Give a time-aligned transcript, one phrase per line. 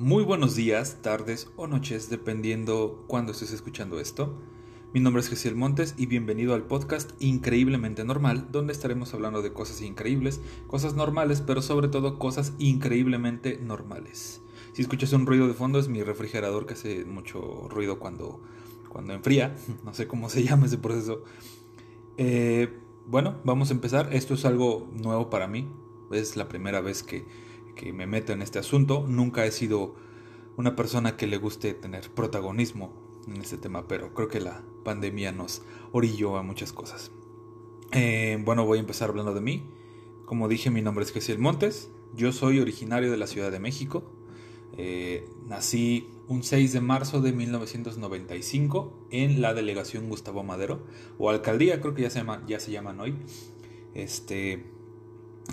[0.00, 4.34] Muy buenos días, tardes o noches, dependiendo cuándo estés escuchando esto.
[4.94, 9.52] Mi nombre es Gesiel Montes y bienvenido al podcast Increíblemente Normal, donde estaremos hablando de
[9.52, 14.40] cosas increíbles, cosas normales, pero sobre todo cosas increíblemente normales.
[14.72, 18.40] Si escuchas un ruido de fondo es mi refrigerador que hace mucho ruido cuando,
[18.88, 19.54] cuando enfría,
[19.84, 21.24] no sé cómo se llama ese proceso.
[22.16, 22.72] Eh,
[23.06, 24.14] bueno, vamos a empezar.
[24.14, 25.68] Esto es algo nuevo para mí,
[26.10, 27.49] es la primera vez que
[27.80, 29.06] que me meto en este asunto.
[29.08, 29.94] Nunca he sido
[30.58, 32.92] una persona que le guste tener protagonismo
[33.26, 37.10] en este tema, pero creo que la pandemia nos orilló a muchas cosas.
[37.92, 39.64] Eh, bueno, voy a empezar hablando de mí.
[40.26, 41.88] Como dije, mi nombre es Gesiel Montes.
[42.14, 44.04] Yo soy originario de la Ciudad de México.
[44.76, 50.82] Eh, nací un 6 de marzo de 1995 en la delegación Gustavo Madero,
[51.18, 53.14] o alcaldía, creo que ya se, llama, ya se llaman hoy.
[53.94, 54.66] Este,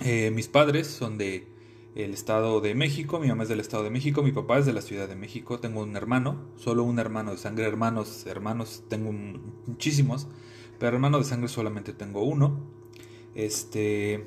[0.04, 1.57] eh, mis padres son de
[1.98, 4.72] el Estado de México, mi mamá es del Estado de México, mi papá es de
[4.72, 9.10] la Ciudad de México, tengo un hermano, solo un hermano de sangre, hermanos, hermanos tengo
[9.66, 10.28] muchísimos,
[10.78, 12.60] pero hermano de sangre solamente tengo uno.
[13.34, 14.24] Este,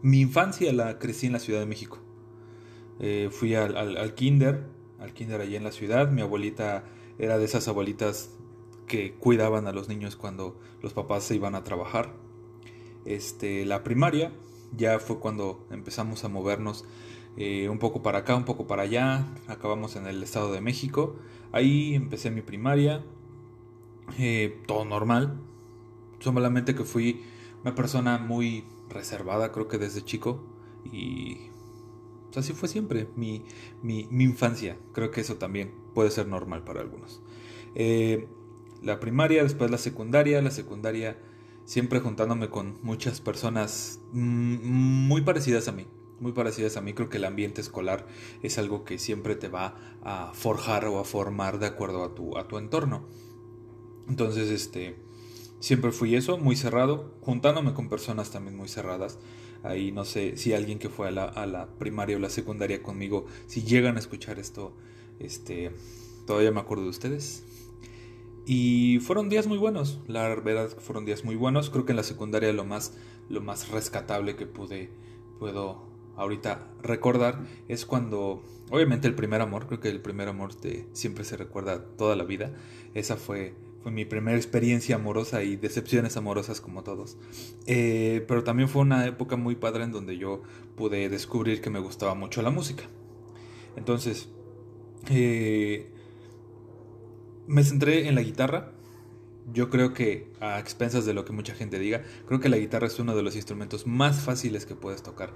[0.00, 1.98] mi infancia la crecí en la Ciudad de México.
[3.00, 4.64] Eh, fui al, al, kinder,
[4.98, 6.84] al kinder allí en la ciudad, mi abuelita
[7.18, 8.30] era de esas abuelitas
[8.86, 12.14] que cuidaban a los niños cuando los papás se iban a trabajar.
[13.04, 14.32] Este, la primaria
[14.76, 16.84] ya fue cuando empezamos a movernos
[17.36, 19.26] eh, un poco para acá, un poco para allá.
[19.46, 21.16] Acabamos en el Estado de México.
[21.52, 23.04] Ahí empecé mi primaria.
[24.18, 25.38] Eh, todo normal.
[26.20, 27.22] Solamente que fui
[27.62, 30.42] una persona muy reservada, creo que desde chico.
[30.84, 31.36] Y
[32.26, 33.44] pues, así fue siempre mi,
[33.82, 34.78] mi, infancia.
[34.92, 37.20] Creo que eso también puede ser normal para algunos.
[37.74, 38.28] Eh,
[38.82, 40.40] la primaria, después la secundaria.
[40.40, 41.18] La secundaria
[41.66, 45.86] siempre juntándome con muchas personas mm, muy parecidas a mí.
[46.18, 48.06] Muy parecidas a mí, creo que el ambiente escolar
[48.42, 52.38] es algo que siempre te va a forjar o a formar de acuerdo a tu,
[52.38, 53.06] a tu entorno.
[54.08, 54.96] Entonces, este,
[55.60, 59.18] siempre fui eso, muy cerrado, juntándome con personas también muy cerradas.
[59.62, 62.82] Ahí no sé si alguien que fue a la, a la primaria o la secundaria
[62.82, 64.74] conmigo, si llegan a escuchar esto,
[65.18, 65.70] este,
[66.26, 67.44] todavía me acuerdo de ustedes.
[68.48, 71.68] Y fueron días muy buenos, la verdad fueron días muy buenos.
[71.68, 72.94] Creo que en la secundaria lo más,
[73.28, 74.88] lo más rescatable que pude,
[75.40, 75.82] puedo
[76.14, 80.52] ahorita recordar es cuando, obviamente el primer amor, creo que el primer amor
[80.92, 82.52] siempre se recuerda toda la vida.
[82.94, 87.16] Esa fue, fue mi primera experiencia amorosa y decepciones amorosas como todos.
[87.66, 90.42] Eh, pero también fue una época muy padre en donde yo
[90.76, 92.84] pude descubrir que me gustaba mucho la música.
[93.74, 94.28] Entonces,
[95.10, 95.90] eh,
[97.46, 98.72] me centré en la guitarra.
[99.52, 102.88] Yo creo que, a expensas de lo que mucha gente diga, creo que la guitarra
[102.88, 105.34] es uno de los instrumentos más fáciles que puedes tocar.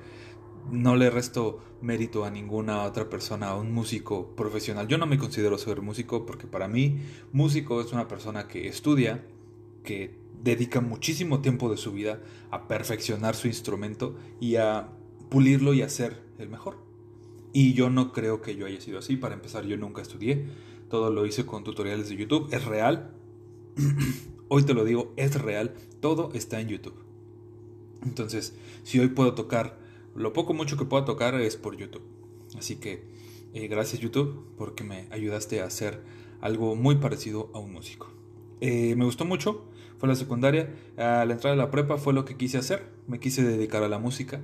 [0.70, 4.88] No le resto mérito a ninguna otra persona, a un músico profesional.
[4.88, 6.98] Yo no me considero ser músico porque para mí
[7.32, 9.24] músico es una persona que estudia,
[9.84, 12.20] que dedica muchísimo tiempo de su vida
[12.50, 14.88] a perfeccionar su instrumento y a
[15.28, 16.78] pulirlo y hacer el mejor.
[17.52, 19.16] Y yo no creo que yo haya sido así.
[19.16, 20.46] Para empezar, yo nunca estudié
[20.90, 23.12] todo lo hice con tutoriales de YouTube, es real.
[24.48, 26.96] hoy te lo digo, es real, todo está en YouTube.
[28.02, 29.78] Entonces, si hoy puedo tocar,
[30.14, 32.02] lo poco mucho que pueda tocar es por YouTube.
[32.58, 33.04] Así que
[33.54, 36.02] eh, gracias YouTube porque me ayudaste a hacer
[36.40, 38.10] algo muy parecido a un músico.
[38.60, 39.64] Eh, me gustó mucho,
[39.98, 43.20] fue la secundaria, a la entrada de la prepa fue lo que quise hacer, me
[43.20, 44.40] quise dedicar a la música,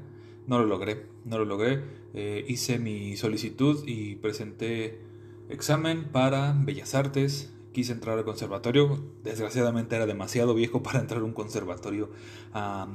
[0.47, 1.83] no lo logré, no lo logré,
[2.15, 5.01] eh, hice mi solicitud y presenté
[5.49, 7.53] Examen para Bellas Artes.
[7.73, 9.05] Quise entrar al conservatorio.
[9.23, 12.11] Desgraciadamente era demasiado viejo para entrar a un conservatorio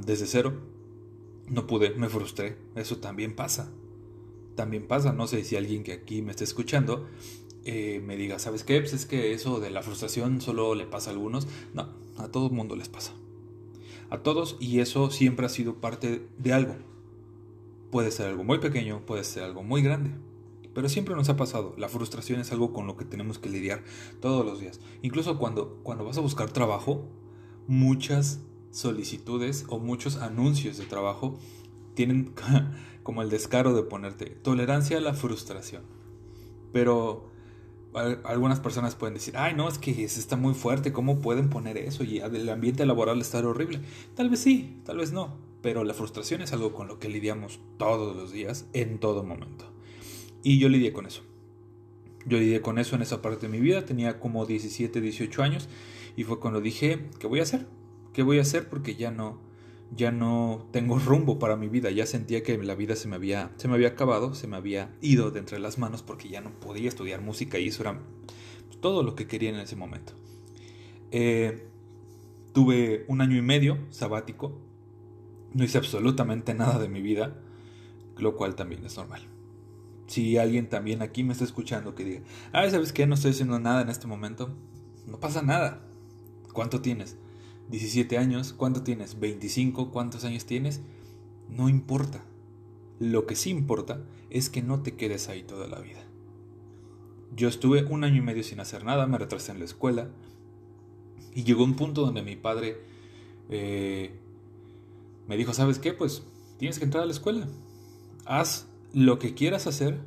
[0.05, 0.53] desde cero.
[1.47, 2.57] No pude, me frustré.
[2.75, 3.71] Eso también pasa.
[4.55, 5.13] También pasa.
[5.13, 7.07] No sé si alguien que aquí me esté escuchando
[7.63, 8.79] eh, me diga, ¿sabes qué?
[8.79, 11.47] Pues es que eso de la frustración solo le pasa a algunos.
[11.73, 13.13] No, a todo el mundo les pasa.
[14.09, 16.75] A todos y eso siempre ha sido parte de algo.
[17.91, 20.11] Puede ser algo muy pequeño, puede ser algo muy grande.
[20.73, 21.73] Pero siempre nos ha pasado.
[21.77, 23.83] La frustración es algo con lo que tenemos que lidiar
[24.21, 24.79] todos los días.
[25.01, 27.07] Incluso cuando, cuando vas a buscar trabajo,
[27.67, 28.39] muchas
[28.71, 31.37] solicitudes o muchos anuncios de trabajo
[31.93, 32.33] tienen
[33.03, 35.83] como el descaro de ponerte tolerancia a la frustración.
[36.71, 37.29] Pero
[38.23, 42.03] algunas personas pueden decir, ay, no, es que está muy fuerte, ¿cómo pueden poner eso?
[42.03, 43.81] Y el ambiente laboral está horrible.
[44.15, 45.35] Tal vez sí, tal vez no.
[45.61, 49.70] Pero la frustración es algo con lo que lidiamos todos los días, en todo momento.
[50.43, 51.23] Y yo lidié con eso.
[52.25, 55.69] Yo lidié con eso en esa parte de mi vida, tenía como 17, 18 años
[56.15, 57.65] y fue cuando dije, ¿qué voy a hacer?
[58.13, 58.69] ¿Qué voy a hacer?
[58.69, 59.39] Porque ya no,
[59.95, 63.51] ya no tengo rumbo para mi vida, ya sentía que la vida se me había,
[63.57, 66.51] se me había acabado, se me había ido de entre las manos porque ya no
[66.59, 67.99] podía estudiar música y eso era
[68.81, 70.13] todo lo que quería en ese momento.
[71.11, 71.67] Eh,
[72.53, 74.59] tuve un año y medio sabático,
[75.53, 77.35] no hice absolutamente nada de mi vida,
[78.17, 79.30] lo cual también es normal.
[80.11, 82.21] Si alguien también aquí me está escuchando que diga,
[82.51, 83.07] ah, ¿sabes qué?
[83.07, 84.53] No estoy haciendo nada en este momento,
[85.07, 85.87] no pasa nada.
[86.51, 87.15] ¿Cuánto tienes?
[87.69, 89.21] 17 años, ¿cuánto tienes?
[89.21, 90.81] 25, ¿cuántos años tienes?
[91.47, 92.25] No importa.
[92.99, 96.03] Lo que sí importa es que no te quedes ahí toda la vida.
[97.33, 100.09] Yo estuve un año y medio sin hacer nada, me retrasé en la escuela
[101.33, 102.81] y llegó un punto donde mi padre
[103.49, 104.11] eh,
[105.29, 105.93] me dijo, ¿sabes qué?
[105.93, 106.23] Pues
[106.57, 107.47] tienes que entrar a la escuela.
[108.25, 109.99] Haz lo que quieras hacer,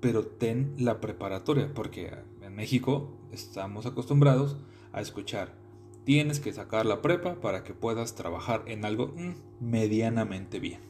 [0.00, 4.56] pero ten la preparatoria, porque en México estamos acostumbrados
[4.92, 5.60] a escuchar
[6.04, 10.80] tienes que sacar la prepa para que puedas trabajar en algo mm, medianamente bien.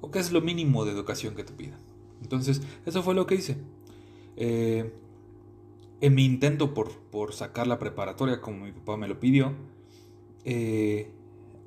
[0.00, 1.80] O que es lo mínimo de educación que te pidan.
[2.22, 3.58] Entonces, eso fue lo que hice.
[4.36, 4.92] Eh,
[6.00, 9.52] en mi intento por, por, sacar la preparatoria como mi papá me lo pidió,
[10.44, 11.10] eh,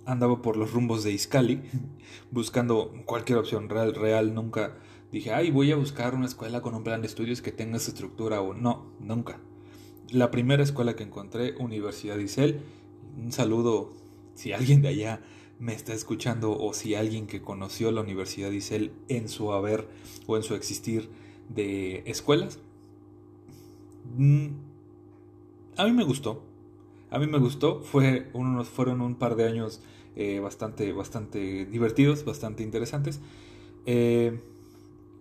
[0.06, 1.62] andaba por los rumbos de Iscali,
[2.32, 4.78] buscando cualquier opción real, real, nunca
[5.12, 7.92] dije, ay, voy a buscar una escuela con un plan de estudios que tenga esa
[7.92, 9.40] estructura o no, nunca
[10.12, 12.62] la primera escuela que encontré, Universidad Isel.
[13.18, 13.94] Un saludo
[14.36, 15.22] si alguien de allá
[15.60, 19.88] me está escuchando o si alguien que conoció la Universidad Isel en su haber
[20.28, 21.10] o en su existir
[21.50, 22.60] de escuelas.
[24.18, 24.48] Mm,
[25.78, 26.44] a mí me gustó.
[27.10, 27.82] A mí me gustó.
[27.82, 29.82] Fue unos, fueron un par de años
[30.16, 33.22] eh, bastante, bastante divertidos, bastante interesantes.
[33.86, 34.40] Eh,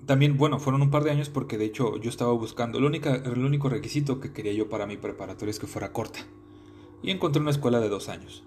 [0.07, 3.15] también, bueno, fueron un par de años porque de hecho yo estaba buscando, el, única,
[3.15, 6.21] el único requisito que quería yo para mi preparatoria es que fuera corta.
[7.03, 8.45] Y encontré una escuela de dos años.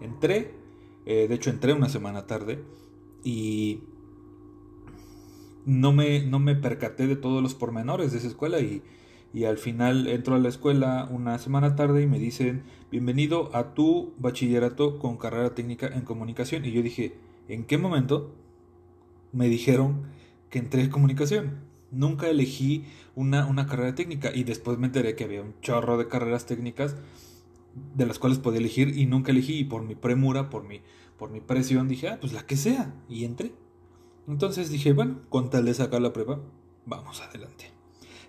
[0.00, 0.54] Entré,
[1.06, 2.62] eh, de hecho entré una semana tarde
[3.24, 3.80] y
[5.66, 8.82] no me, no me percaté de todos los pormenores de esa escuela y,
[9.32, 13.74] y al final entro a la escuela una semana tarde y me dicen bienvenido a
[13.74, 17.14] tu bachillerato con carrera técnica en comunicación y yo dije,
[17.48, 18.34] ¿en qué momento
[19.32, 20.06] me dijeron
[20.50, 21.60] que entré en comunicación.
[21.90, 26.08] Nunca elegí una, una carrera técnica y después me enteré que había un chorro de
[26.08, 26.96] carreras técnicas
[27.94, 30.82] de las cuales podía elegir y nunca elegí y por mi premura, por mi,
[31.18, 33.52] por mi presión dije, ah, pues la que sea y entré.
[34.28, 36.40] Entonces dije, bueno, con tal de sacar la prepa,
[36.86, 37.70] vamos adelante.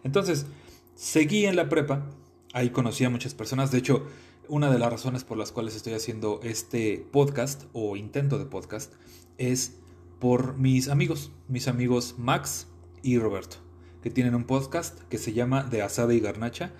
[0.03, 0.47] Entonces,
[0.95, 2.09] seguí en la prepa,
[2.53, 4.07] ahí conocí a muchas personas, de hecho,
[4.47, 8.94] una de las razones por las cuales estoy haciendo este podcast o intento de podcast
[9.38, 9.79] es
[10.21, 12.68] por mis amigos, mis amigos Max
[13.01, 13.57] y Roberto,
[14.03, 16.73] que tienen un podcast que se llama De Asada y Garnacha.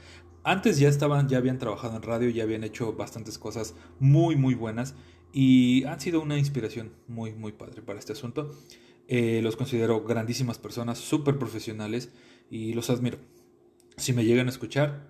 [0.43, 4.53] Antes ya estaban, ya habían trabajado en radio, ya habían hecho bastantes cosas muy, muy
[4.53, 4.93] buenas
[5.33, 8.51] y han sido una inspiración muy, muy padre para este asunto.
[9.07, 12.11] Eh, los considero grandísimas personas, súper profesionales
[12.51, 13.17] y los admiro.
[13.97, 15.09] Si me llegan a escuchar,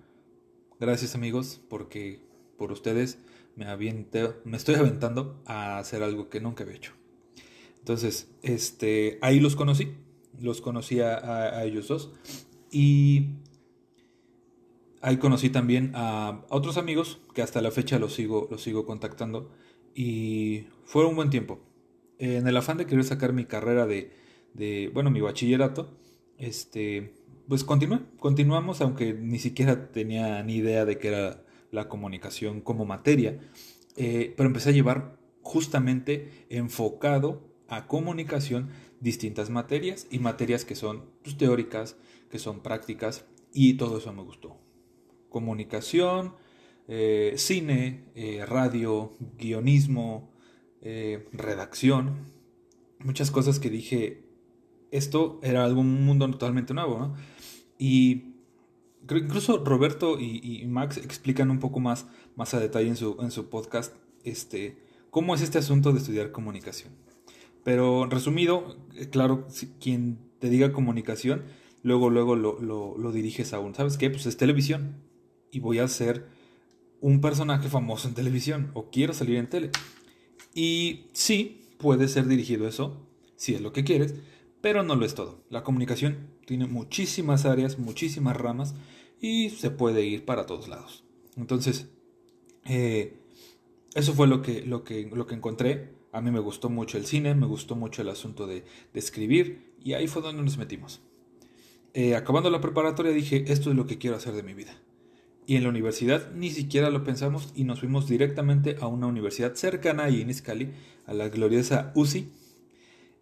[0.80, 2.24] gracias amigos, porque
[2.56, 3.18] por ustedes
[3.56, 7.01] me, me estoy aventando a hacer algo que nunca había hecho.
[7.82, 9.92] Entonces, este, ahí los conocí,
[10.40, 12.12] los conocí a, ellos dos.
[12.70, 13.30] Y
[15.00, 19.50] ahí conocí también a, otros amigos que hasta la fecha los sigo, los sigo contactando.
[19.96, 21.58] Y fue un buen tiempo.
[22.18, 24.12] En el afán de querer sacar mi carrera de,
[24.54, 25.98] de bueno, mi bachillerato,
[26.38, 27.14] este,
[27.48, 32.84] pues continué, continuamos, aunque ni siquiera tenía ni idea de qué era la comunicación como
[32.84, 33.40] materia,
[33.96, 38.68] eh, pero empecé a llevar justamente enfocado a comunicación
[39.00, 41.96] distintas materias y materias que son pues, teóricas,
[42.30, 44.58] que son prácticas y todo eso me gustó.
[45.30, 46.34] Comunicación,
[46.86, 50.30] eh, cine, eh, radio, guionismo,
[50.82, 52.26] eh, redacción,
[52.98, 54.26] muchas cosas que dije,
[54.90, 57.14] esto era algún mundo totalmente nuevo.
[57.78, 58.34] Y
[59.06, 63.30] creo incluso Roberto y, Max explican un poco más, más a detalle en su, en
[63.30, 64.76] su podcast este,
[65.08, 66.92] cómo es este asunto de estudiar comunicación.
[67.64, 69.46] Pero resumido, eh, claro,
[69.80, 71.44] quien te diga comunicación,
[71.82, 74.10] luego, luego lo, lo, diriges a un, ¿sabes qué?
[74.10, 74.96] Pues es televisión.
[75.50, 76.26] Y voy a ser
[77.00, 78.70] un personaje famoso en televisión.
[78.74, 79.70] O quiero salir en tele.
[80.54, 84.14] Y sí, puede ser dirigido eso, si es lo que quieres,
[84.60, 85.44] pero no lo es todo.
[85.50, 88.74] La comunicación tiene muchísimas áreas, muchísimas ramas
[89.20, 91.04] y se puede ir para todos lados.
[91.36, 91.88] Entonces,
[92.64, 93.18] eh,
[93.94, 95.94] eso fue lo que, lo que, lo que encontré.
[96.12, 99.94] A mí me gustó mucho el cine, me gustó mucho el asunto de, escribir y
[99.94, 101.00] ahí fue donde nos metimos.
[101.94, 104.76] Eh, acabando la preparatoria dije, esto es lo que quiero hacer de mi vida.
[105.46, 109.54] Y en la universidad ni siquiera lo pensamos y nos fuimos directamente a una universidad
[109.54, 110.70] cercana ahí en Iscali,
[111.06, 112.30] a la gloriosa UCI.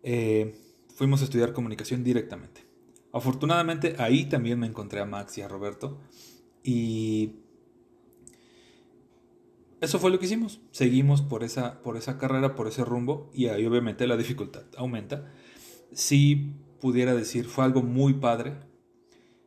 [0.02, 0.54] Eh,
[0.94, 2.62] fuimos a estudiar comunicación directamente.
[3.12, 5.98] Afortunadamente ahí también me encontré a Max y a Roberto
[6.62, 7.39] y
[9.80, 10.60] eso fue lo que hicimos.
[10.72, 15.32] Seguimos por esa, por esa carrera, por ese rumbo y ahí obviamente la dificultad aumenta.
[15.92, 18.54] Si pudiera decir, fue algo muy padre.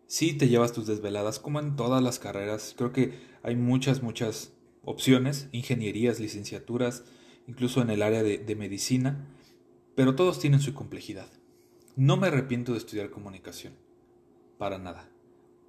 [0.07, 2.73] Si te llevas tus desveladas, como en todas las carreras.
[2.77, 3.13] Creo que
[3.43, 7.03] hay muchas, muchas opciones, ingenierías, licenciaturas,
[7.47, 9.27] incluso en el área de, de medicina,
[9.95, 11.27] pero todos tienen su complejidad.
[11.95, 13.73] No me arrepiento de estudiar comunicación,
[14.57, 15.09] para nada.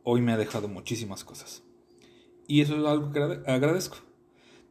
[0.05, 1.63] Hoy me ha dejado muchísimas cosas.
[2.47, 3.99] Y eso es algo que agradezco.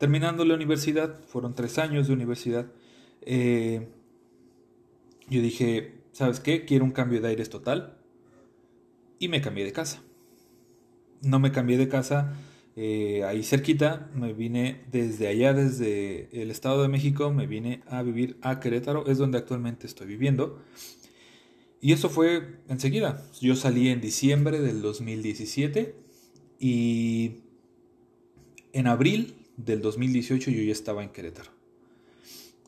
[0.03, 2.69] Terminando la universidad, fueron tres años de universidad,
[3.21, 3.87] eh,
[5.29, 6.65] yo dije, ¿sabes qué?
[6.65, 7.95] Quiero un cambio de aires total.
[9.17, 10.03] Y me cambié de casa.
[11.21, 12.33] No me cambié de casa
[12.75, 18.03] eh, ahí cerquita, me vine desde allá, desde el Estado de México, me vine a
[18.03, 20.59] vivir a Querétaro, es donde actualmente estoy viviendo.
[21.79, 23.25] Y eso fue enseguida.
[23.39, 25.95] Yo salí en diciembre del 2017
[26.59, 27.37] y
[28.73, 31.51] en abril del 2018 yo ya estaba en Querétaro.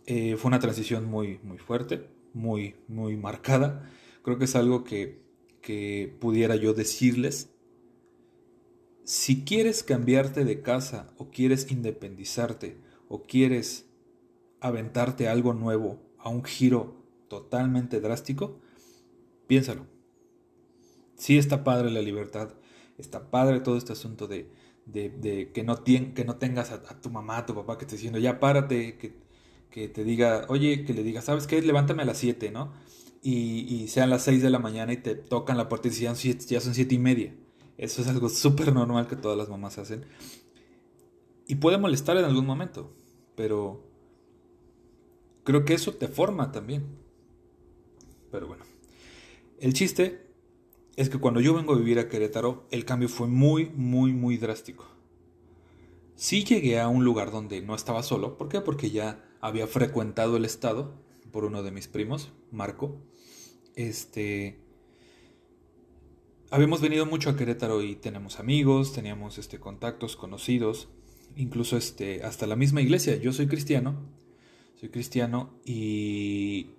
[0.06, 3.90] Eh, fue una transición muy, muy fuerte, muy, muy marcada.
[4.22, 5.22] Creo que es algo que,
[5.62, 7.50] que pudiera yo decirles.
[9.04, 12.78] Si quieres cambiarte de casa o quieres independizarte
[13.08, 13.86] o quieres
[14.62, 16.96] aventarte algo nuevo, a un giro
[17.28, 18.60] totalmente drástico,
[19.46, 19.86] piénsalo.
[21.16, 22.54] Sí está padre la libertad,
[22.98, 24.50] está padre todo este asunto de,
[24.86, 28.20] de, que, no que no tengas a, tu mamá, a tu papá que te diciendo,
[28.20, 29.26] ya párate, que,
[29.90, 31.62] te diga, oye, que le diga, ¿sabes qué?
[31.62, 32.72] Levántame a las 7, ¿no?
[33.22, 36.14] Y, y, sean las 6 de la mañana y te tocan la puerta y ya,
[36.14, 37.36] ya son 7 y media.
[37.78, 40.06] Eso es algo súper normal que todas las mamás hacen.
[41.48, 42.96] Y puede molestar en algún momento,
[43.36, 43.84] pero
[45.44, 46.86] creo que eso te forma también.
[48.32, 48.64] Pero bueno,
[49.60, 50.25] el chiste
[50.96, 54.38] es que cuando yo vengo a vivir a Querétaro, el cambio fue muy, muy, muy
[54.38, 54.88] drástico.
[56.16, 58.38] Sí llegué a un lugar donde no estaba solo.
[58.38, 58.62] ¿Por qué?
[58.62, 60.94] Porque ya había frecuentado el estado
[61.32, 62.96] por uno de mis primos, Marco.
[63.76, 64.58] Este.
[66.50, 70.88] Habíamos venido mucho a Querétaro y tenemos amigos, teníamos este, contactos, conocidos,
[71.36, 73.18] incluso este, hasta la misma iglesia.
[73.18, 73.96] Yo soy cristiano,
[74.80, 76.70] soy cristiano y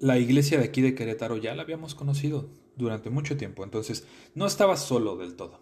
[0.00, 4.46] la iglesia de aquí de Querétaro ya la habíamos conocido durante mucho tiempo, entonces no
[4.46, 5.60] estaba solo del todo,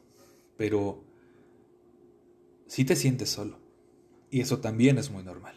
[0.56, 1.04] pero
[2.66, 3.59] sí te sientes solo.
[4.30, 5.56] Y eso también es muy normal.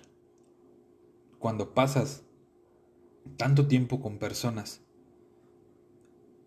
[1.39, 2.23] Cuando pasas
[3.35, 4.81] tanto tiempo con personas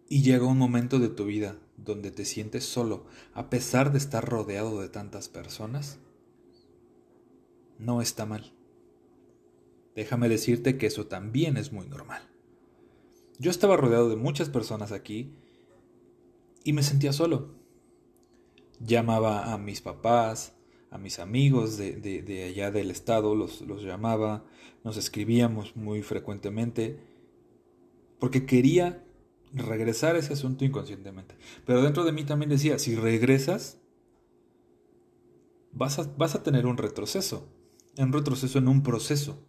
[0.08, 4.24] y llega un momento de tu vida donde te sientes solo a pesar de estar
[4.24, 5.98] rodeado de tantas personas,
[7.78, 8.52] no está mal.
[9.96, 12.29] Déjame decirte que eso también es muy normal.
[13.40, 15.32] Yo estaba rodeado de muchas personas aquí
[16.62, 17.54] y me sentía solo.
[18.80, 20.52] Llamaba a mis papás,
[20.90, 24.44] a mis amigos de, allá del estado, los, los llamaba,
[24.84, 27.00] nos escribíamos muy frecuentemente,
[28.18, 29.06] porque quería
[29.54, 31.34] regresar a ese asunto inconscientemente.
[31.64, 33.78] Pero dentro de mí también decía, si regresas,
[35.72, 37.48] vas vas a tener un retroceso,
[37.96, 39.42] un retroceso en un proceso.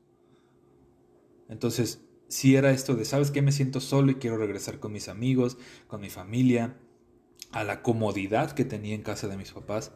[1.49, 3.41] Entonces, si era esto de, ¿sabes qué?
[3.41, 5.57] Me siento solo y quiero regresar con mis amigos,
[5.87, 6.77] con mi familia,
[7.51, 9.91] a la comodidad que tenía en casa de mis papás.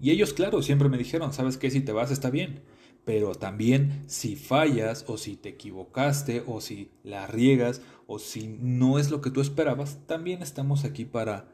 [0.00, 1.70] Y ellos, claro, siempre me dijeron, ¿sabes qué?
[1.70, 2.62] Si te vas está bien,
[3.04, 8.98] pero también si fallas o si te equivocaste o si la riegas o si no
[8.98, 11.52] es lo que tú esperabas, también estamos aquí para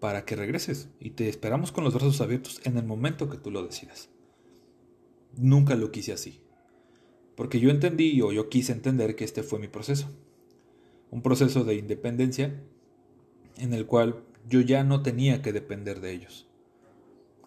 [0.00, 3.50] para que regreses y te esperamos con los brazos abiertos en el momento que tú
[3.50, 4.08] lo decidas.
[5.36, 6.40] Nunca lo quise así.
[7.36, 10.08] Porque yo entendí o yo quise entender que este fue mi proceso.
[11.10, 12.62] Un proceso de independencia
[13.56, 16.48] en el cual yo ya no tenía que depender de ellos.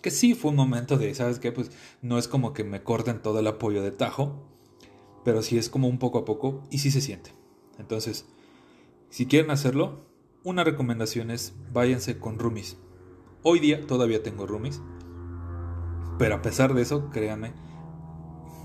[0.01, 1.51] Que sí fue un momento de, ¿sabes qué?
[1.51, 1.71] Pues
[2.01, 4.49] no es como que me corten todo el apoyo de tajo,
[5.23, 7.31] pero sí es como un poco a poco y sí se siente.
[7.79, 8.25] Entonces,
[9.09, 10.05] si quieren hacerlo,
[10.43, 12.77] una recomendación es váyanse con roomies.
[13.43, 14.81] Hoy día todavía tengo roomies,
[16.19, 17.53] pero a pesar de eso, créanme,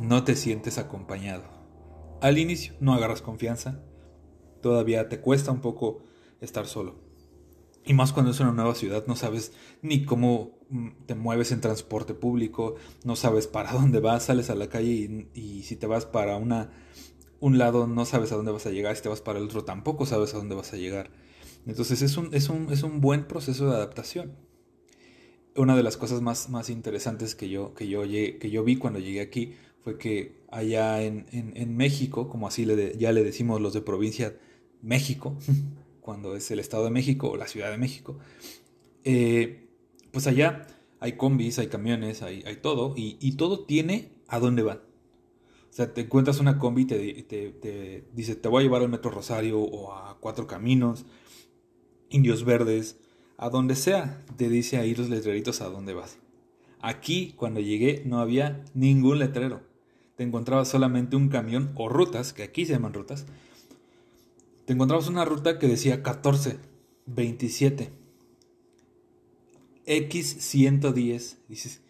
[0.00, 1.44] no te sientes acompañado.
[2.20, 3.82] Al inicio no agarras confianza,
[4.60, 6.00] todavía te cuesta un poco
[6.40, 6.96] estar solo.
[7.84, 9.52] Y más cuando es una nueva ciudad, no sabes
[9.82, 12.74] ni cómo mm, te mueves en transporte público,
[13.04, 16.70] no sabes para dónde vas, sales a la calle y, si te vas para una,
[17.40, 19.64] un lado no sabes a dónde vas a llegar, si te vas para el otro
[19.64, 21.10] tampoco sabes a dónde vas a llegar.
[21.66, 24.36] Entonces es un, es un, es un buen proceso de adaptación.
[25.56, 29.00] una de las cosas más, más interesantes que yo, que, yo que yo vi cuando
[29.00, 33.72] llegué aquí fue que allá en, en, México, como así le ya le decimos los
[33.72, 34.36] de provincia
[34.82, 35.36] México,
[36.00, 38.18] cuando es el Estado de México o la Ciudad de México,
[39.04, 39.68] eh,
[40.10, 40.66] pues allá
[41.00, 44.78] hay combis, hay camiones, hay, hay todo, y, y, todo tiene a dónde van.
[45.70, 48.82] O sea, te encuentras una combi y te, te, te, dice, te voy a llevar
[48.82, 51.06] al Metro Rosario o a Cuatro Caminos,
[52.08, 52.98] Indios Verdes,
[53.36, 56.18] a donde sea, te dice ahí los letreritos a dónde vas.
[56.80, 59.67] Aquí, cuando llegué, no había ningún letrero.
[60.18, 63.24] Te encontrabas solamente un camión o rutas, que aquí se llaman rutas,
[64.64, 66.58] te encontrabas una ruta que decía 14,
[67.06, 67.92] 27,
[69.86, 71.36] X110.
[71.46, 71.82] Dices,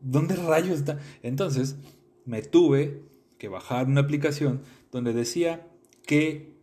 [0.00, 0.98] ¿dónde rayos está?
[1.22, 1.76] Entonces
[2.24, 3.04] me tuve
[3.38, 5.68] que bajar una aplicación donde decía
[6.04, 6.56] qué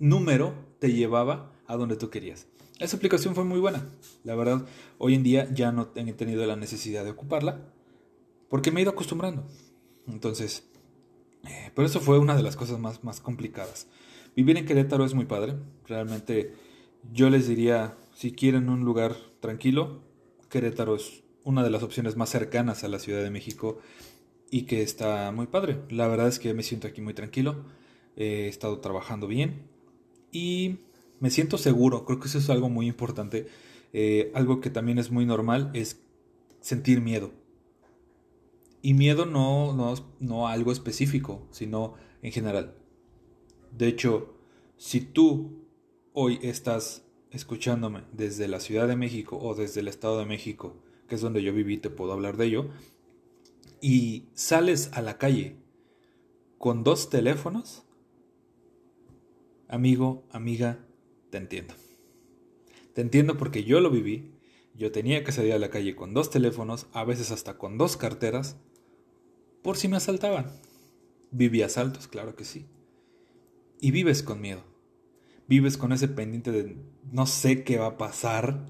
[0.00, 2.48] número te llevaba a donde tú querías.
[2.80, 3.88] Esa aplicación fue muy buena.
[4.24, 4.66] La verdad,
[4.98, 7.71] hoy en día ya no he tenido la necesidad de ocuparla
[8.52, 9.46] porque me he ido acostumbrando.
[10.06, 10.68] Entonces,
[11.48, 13.86] eh, pero eso fue una de las cosas más, más complicadas.
[14.36, 15.54] Vivir en Querétaro es muy padre.
[15.86, 16.52] Realmente
[17.14, 20.02] yo les diría, si quieren un lugar tranquilo,
[20.50, 23.78] Querétaro es una de las opciones más cercanas a la Ciudad de México
[24.50, 25.78] y que está muy padre.
[25.88, 27.64] La verdad es que me siento aquí muy tranquilo.
[28.16, 29.62] He estado trabajando bien
[30.30, 30.80] y
[31.20, 32.04] me siento seguro.
[32.04, 33.46] Creo que eso es algo muy importante.
[33.94, 36.02] Eh, algo que también es muy normal es
[36.60, 37.32] sentir miedo.
[38.82, 42.76] Y miedo no, no, no a algo específico, sino en general.
[43.70, 44.34] De hecho,
[44.76, 45.62] si tú
[46.12, 50.76] hoy estás escuchándome desde la Ciudad de México o desde el Estado de México,
[51.08, 52.70] que es donde yo viví, te puedo hablar de ello,
[53.80, 55.56] y sales a la calle
[56.58, 57.84] con dos teléfonos,
[59.68, 60.84] amigo, amiga,
[61.30, 61.74] te entiendo.
[62.94, 64.32] Te entiendo porque yo lo viví,
[64.74, 67.96] yo tenía que salir a la calle con dos teléfonos, a veces hasta con dos
[67.96, 68.58] carteras,
[69.62, 70.50] por si me asaltaban.
[71.30, 72.66] Viví asaltos, claro que sí.
[73.80, 74.64] Y vives con miedo.
[75.48, 76.76] Vives con ese pendiente de
[77.10, 78.66] no sé qué va a pasar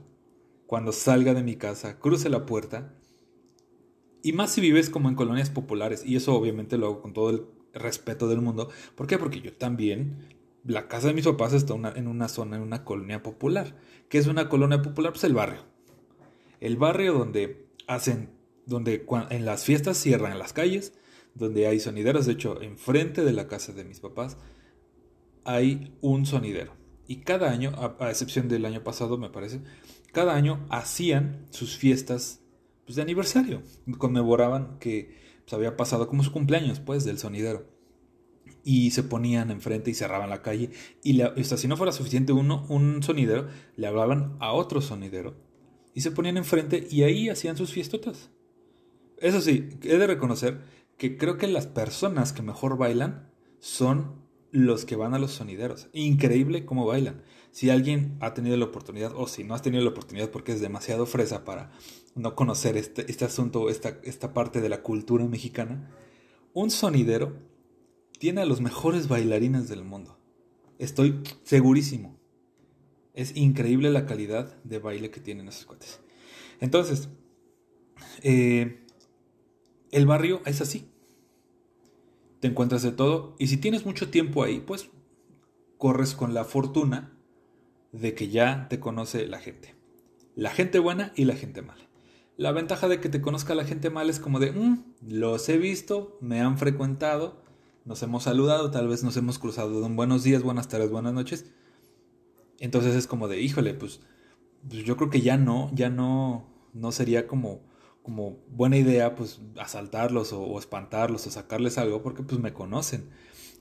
[0.66, 2.94] cuando salga de mi casa, cruce la puerta.
[4.22, 6.04] Y más si vives como en colonias populares.
[6.06, 8.70] Y eso obviamente lo hago con todo el respeto del mundo.
[8.94, 9.18] ¿Por qué?
[9.18, 10.28] Porque yo también,
[10.64, 13.76] la casa de mis papás está en una zona, en una colonia popular.
[14.08, 15.12] ¿Qué es una colonia popular?
[15.12, 15.64] Pues el barrio.
[16.60, 18.30] El barrio donde hacen
[18.66, 20.92] donde en las fiestas cierran las calles,
[21.34, 22.26] donde hay sonideros.
[22.26, 24.36] De hecho, enfrente de la casa de mis papás
[25.44, 26.72] hay un sonidero.
[27.06, 29.60] Y cada año, a, excepción del año pasado, me parece,
[30.12, 32.40] cada año hacían sus fiestas
[32.84, 33.62] pues, de aniversario.
[33.98, 37.66] Conmemoraban que pues, había pasado como su cumpleaños, pues, del sonidero.
[38.64, 40.70] Y se ponían enfrente y cerraban la calle.
[41.02, 45.34] Y la, si no fuera suficiente uno, un sonidero, le hablaban a otro sonidero.
[45.94, 48.30] Y se ponían enfrente y ahí hacían sus fiestotas.
[49.22, 50.60] Eso sí, he de reconocer
[50.98, 53.30] que creo que las personas que mejor bailan
[53.60, 55.88] son los que van a los sonideros.
[55.92, 57.22] Increíble cómo bailan.
[57.52, 60.60] Si alguien ha tenido la oportunidad, o si no has tenido la oportunidad porque es
[60.60, 61.70] demasiado fresa para
[62.16, 65.88] no conocer este, este asunto, esta, esta parte de la cultura mexicana,
[66.52, 67.38] un sonidero
[68.18, 70.18] tiene a los mejores bailarines del mundo.
[70.78, 72.18] Estoy segurísimo.
[73.14, 76.00] Es increíble la calidad de baile que tienen esos cuates.
[76.60, 77.08] Entonces,
[78.22, 78.81] eh,
[79.92, 80.90] el barrio es así.
[82.40, 84.90] Te encuentras de todo y si tienes mucho tiempo ahí, pues
[85.78, 87.16] corres con la fortuna
[87.92, 89.76] de que ya te conoce la gente.
[90.34, 91.86] La gente buena y la gente mala.
[92.36, 95.58] La ventaja de que te conozca la gente mala es como de, mm, los he
[95.58, 97.42] visto, me han frecuentado,
[97.84, 101.12] nos hemos saludado, tal vez nos hemos cruzado de un buenos días, buenas tardes, buenas
[101.12, 101.52] noches.
[102.58, 104.00] Entonces es como de, híjole, pues,
[104.68, 107.60] pues yo creo que ya no, ya no, no sería como
[108.02, 113.08] como buena idea pues asaltarlos o, espantarlos o sacarles algo porque pues me conocen.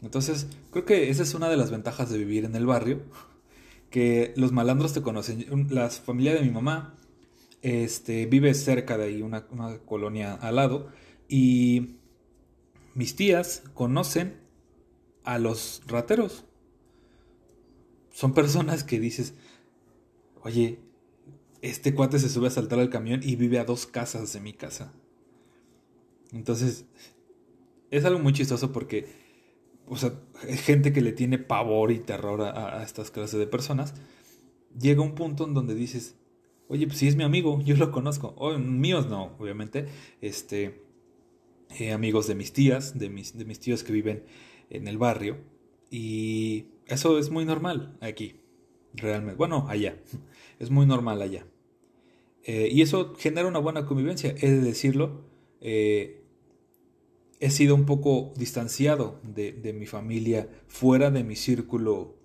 [0.01, 3.01] Entonces creo que esa es una de las ventajas de vivir en el barrio,
[3.89, 5.67] que los malandros te conocen.
[5.69, 6.95] La familia de mi mamá
[7.62, 10.89] este, vive cerca de ahí, una, una colonia al lado,
[11.27, 11.97] y
[12.95, 14.39] mis tías conocen
[15.23, 16.45] a los rateros.
[18.12, 19.36] Son personas que dices,
[20.41, 20.80] oye,
[21.62, 24.54] este cuate se sube a saltar al camión y vive a dos casas de mi
[24.54, 24.93] casa.
[26.32, 26.86] Entonces,
[27.91, 29.08] es algo muy chistoso porque,
[29.86, 30.13] o sea,
[30.63, 33.93] gente que le tiene pavor y terror a, estas clases de personas,
[34.80, 36.15] llega un punto en donde dices,
[36.67, 38.36] oye, pues si es mi amigo, yo lo conozco.
[38.58, 39.88] Míos no, obviamente.
[40.21, 40.82] Este,
[41.78, 44.24] eh, amigos de mis tías, de mis, de mis tíos que viven
[44.69, 45.38] en el barrio.
[45.91, 48.39] Y eso es muy normal aquí,
[48.93, 49.38] realmente.
[49.38, 49.97] Bueno, allá.
[50.60, 51.43] Es muy normal allá.
[52.43, 55.21] Eh, y eso genera una buena convivencia, he de decirlo.
[55.62, 56.23] Eh,
[57.39, 62.15] he sido un poco distanciado de, de, mi familia, fuera de mi círculo,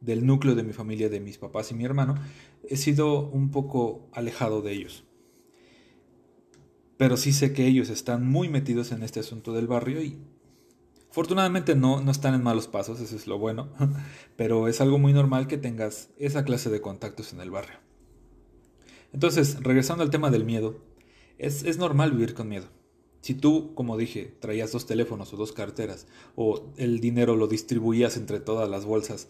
[0.00, 2.14] del núcleo de mi familia, de mis papás y mi hermano.
[2.68, 5.04] He sido un poco alejado de ellos.
[6.96, 10.18] Pero sí sé que ellos están muy metidos en este asunto del barrio y
[11.16, 13.70] Afortunadamente no, no están en malos pasos, eso es lo bueno,
[14.36, 17.78] pero es algo muy normal que tengas esa clase de contactos en el barrio.
[19.12, 20.78] Entonces, regresando al tema del miedo,
[21.38, 22.66] es, es normal vivir con miedo.
[23.20, 28.16] Si tú, como dije, traías dos teléfonos o dos carteras, o el dinero lo distribuías
[28.16, 29.28] entre todas las bolsas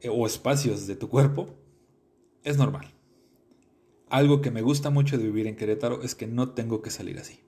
[0.00, 1.48] eh, o espacios de tu cuerpo,
[2.42, 2.92] es normal.
[4.08, 7.18] Algo que me gusta mucho de vivir en Querétaro es que no tengo que salir
[7.18, 7.40] así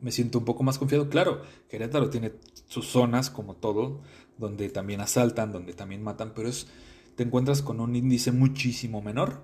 [0.00, 1.08] me siento un poco más confiado.
[1.08, 2.32] Claro, Querétaro tiene
[2.66, 4.02] sus zonas, como todo,
[4.38, 6.66] donde también asaltan, donde también matan, pero es,
[7.14, 9.42] te encuentras con un índice muchísimo menor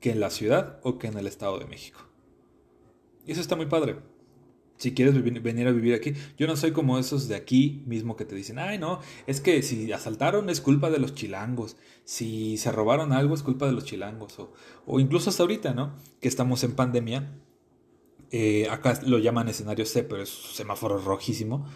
[0.00, 2.00] que en la ciudad o que en el Estado de México.
[3.26, 3.96] Y eso está muy padre.
[4.78, 8.24] Si quieres venir a vivir aquí, yo no soy como esos de aquí mismo que
[8.24, 12.72] te dicen, ay no, es que si asaltaron es culpa de los chilangos, si se
[12.72, 14.54] robaron algo es culpa de los chilangos, o,
[14.86, 15.96] o incluso hasta ahorita, ¿no?
[16.18, 17.30] Que estamos en pandemia,
[18.30, 21.66] eh, acá lo llaman escenario C, pero es semáforo rojísimo.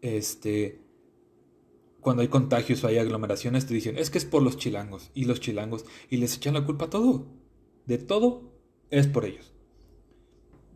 [0.00, 0.80] Este,
[2.00, 5.24] cuando hay contagios o hay aglomeraciones, te dicen, es que es por los chilangos y
[5.24, 7.26] los chilangos, y les echan la culpa a todo.
[7.86, 8.42] De todo
[8.90, 9.52] es por ellos.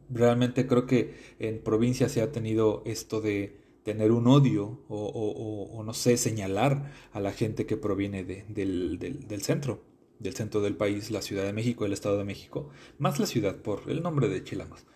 [0.08, 5.94] Realmente creo que en provincia se ha tenido esto de tener un odio o, no
[5.94, 9.80] sé, señalar a la gente que proviene del, centro,
[10.18, 13.56] del centro del país, la Ciudad de México, el Estado de México, más la ciudad
[13.62, 14.86] por el nombre de chilangos.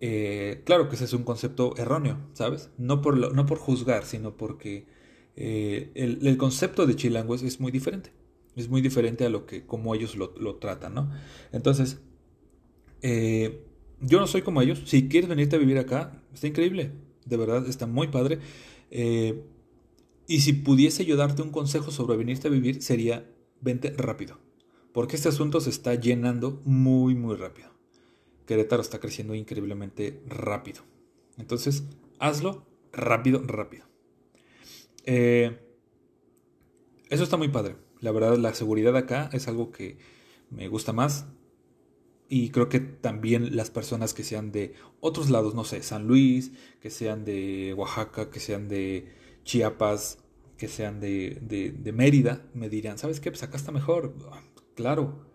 [0.00, 2.70] Eh, claro que ese es un concepto erróneo, ¿sabes?
[2.78, 4.86] No por, no por juzgar, sino porque
[5.36, 8.12] eh, el, concepto de chilangos es muy diferente.
[8.56, 11.10] Es muy diferente a lo que, como ellos lo, tratan, ¿no?
[11.52, 12.00] Entonces,
[13.02, 13.64] eh,
[14.00, 14.82] yo no soy como ellos.
[14.86, 16.92] Si quieres venirte a vivir acá, está increíble.
[17.24, 18.38] De verdad, está muy padre.
[18.90, 23.24] y si pudiese yo darte un consejo sobre venirte a vivir, sería
[23.60, 24.38] vente rápido.
[24.92, 27.70] Porque este asunto se está llenando muy, muy rápido.
[28.46, 30.82] Querétaro está creciendo increíblemente rápido.
[31.38, 31.84] Entonces,
[32.18, 33.84] hazlo rápido, rápido.
[35.04, 35.56] Eh,
[37.08, 37.76] eso está muy padre.
[38.00, 39.98] La verdad, la seguridad acá es algo que
[40.50, 41.26] me gusta más.
[42.28, 46.52] Y creo que también las personas que sean de otros lados, no sé, San Luis,
[46.80, 49.08] que sean de Oaxaca, que sean de
[49.44, 50.18] Chiapas,
[50.56, 53.30] que sean de, de Mérida, me dirían, ¿sabes qué?
[53.30, 54.14] Pues acá está mejor.
[54.76, 55.26] Claro,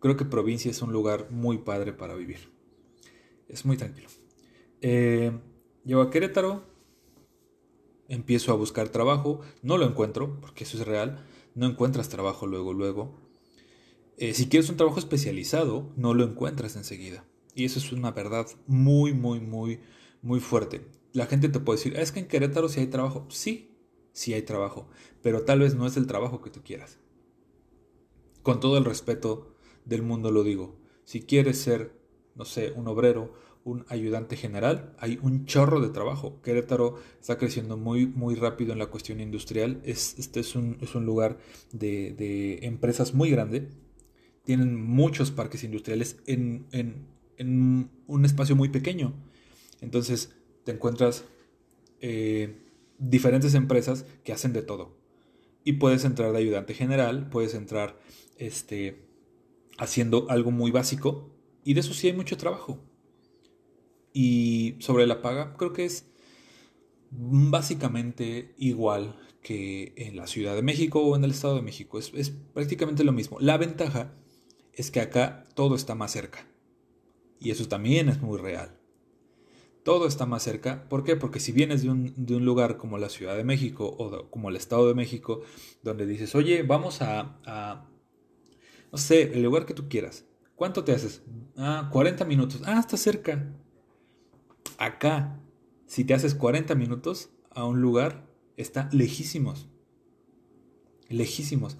[0.00, 2.50] creo que provincia es un lugar muy padre para vivir
[3.50, 4.08] es muy tranquilo.
[4.80, 5.32] Eh,
[5.84, 6.62] llego a Querétaro,
[8.08, 12.72] empiezo a buscar trabajo, no lo encuentro, porque eso es real, no encuentras trabajo luego,
[12.72, 13.18] luego.
[14.16, 17.24] Eh, si quieres un trabajo especializado, no lo encuentras enseguida.
[17.54, 19.80] Y eso es una verdad muy, muy, muy,
[20.22, 20.86] muy fuerte.
[21.12, 23.26] La gente te puede decir, es que en Querétaro sí hay trabajo.
[23.28, 23.76] Sí,
[24.12, 24.88] sí hay trabajo,
[25.22, 26.98] pero tal vez no es el trabajo que tú quieras.
[28.42, 30.78] Con todo el respeto del mundo lo digo.
[31.04, 32.00] Si quieres ser
[32.34, 36.40] no sé, un obrero, un ayudante general, hay un chorro de trabajo.
[36.42, 39.80] Querétaro está creciendo muy, muy rápido en la cuestión industrial.
[39.84, 41.38] Es, este es un, lugar
[41.72, 43.68] de, empresas muy grande.
[44.44, 46.66] Tienen muchos parques industriales en,
[48.06, 49.14] un espacio muy pequeño.
[49.80, 51.24] Entonces te encuentras
[52.00, 52.56] eh,
[52.98, 54.96] diferentes empresas que hacen de todo.
[55.64, 57.98] Y puedes entrar de ayudante general, puedes entrar
[58.38, 59.04] este,
[59.78, 61.30] haciendo algo muy básico
[61.64, 62.78] y de eso sí hay mucho trabajo.
[64.12, 66.06] Y sobre la paga, creo que es
[67.10, 71.98] básicamente igual que en la Ciudad de México o en el Estado de México.
[71.98, 73.38] Es, es, prácticamente lo mismo.
[73.40, 74.12] La ventaja
[74.72, 76.46] es que acá todo está más cerca.
[77.38, 78.78] Y eso también es muy real.
[79.82, 80.88] Todo está más cerca.
[80.88, 81.16] ¿Por qué?
[81.16, 84.50] Porque si vienes de un, de un lugar como la Ciudad de México o como
[84.50, 85.40] el Estado de México,
[85.82, 87.88] donde dices, oye, vamos a, a
[88.92, 90.26] no sé, el lugar que tú quieras.
[90.54, 91.22] ¿Cuánto te haces?
[91.56, 92.62] Ah, 40 minutos.
[92.66, 93.54] Ah, está cerca.
[94.80, 95.38] Acá,
[95.84, 99.68] si te haces 40 minutos a un lugar, está lejísimos.
[101.10, 101.76] Lejísimos.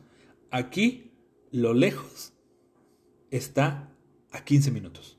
[0.51, 1.11] Aquí,
[1.51, 2.35] lo lejos,
[3.31, 3.97] está
[4.33, 5.19] a 15 minutos.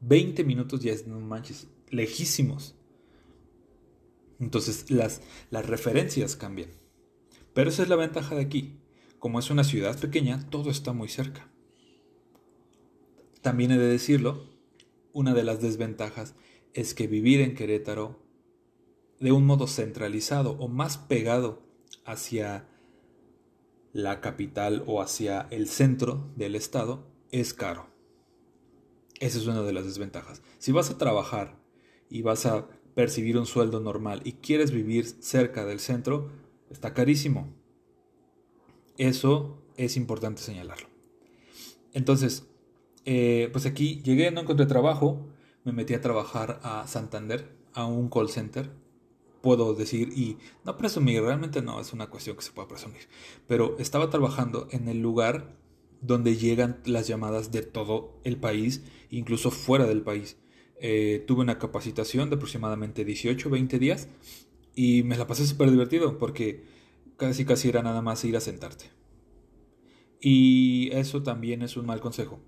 [0.00, 2.76] 20 minutos ya es, no manches, lejísimos.
[4.40, 6.70] Entonces las, las referencias cambian.
[7.52, 8.80] Pero esa es la ventaja de aquí.
[9.18, 11.52] Como es una ciudad pequeña, todo está muy cerca.
[13.42, 14.46] También he de decirlo,
[15.12, 16.34] una de las desventajas
[16.74, 18.18] es que vivir en Querétaro
[19.20, 21.62] de un modo centralizado o más pegado
[22.04, 22.68] hacia
[23.92, 27.86] la capital o hacia el centro del estado es caro.
[29.20, 30.42] Esa es una de las desventajas.
[30.58, 31.58] Si vas a trabajar
[32.08, 36.30] y vas a percibir un sueldo normal y quieres vivir cerca del centro,
[36.70, 37.48] está carísimo.
[38.96, 40.88] Eso es importante señalarlo.
[41.92, 42.46] Entonces,
[43.04, 45.26] eh, pues aquí llegué, no encontré trabajo,
[45.68, 48.70] me metí a trabajar a Santander, a un call center,
[49.42, 53.02] puedo decir, y no presumir, realmente no es una cuestión que se pueda presumir,
[53.46, 55.58] pero estaba trabajando en el lugar
[56.00, 60.38] donde llegan las llamadas de todo el país, incluso fuera del país.
[60.80, 64.08] Eh, tuve una capacitación de aproximadamente 18 20 días
[64.74, 66.62] y me la pasé súper divertido porque
[67.16, 68.86] casi casi era nada más ir a sentarte.
[70.20, 72.40] Y eso también es un mal consejo.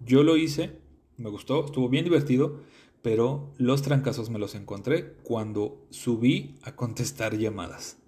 [0.00, 0.78] Yo lo hice,
[1.16, 2.60] me gustó, estuvo bien divertido,
[3.02, 7.98] pero los trancazos me los encontré cuando subí a contestar llamadas.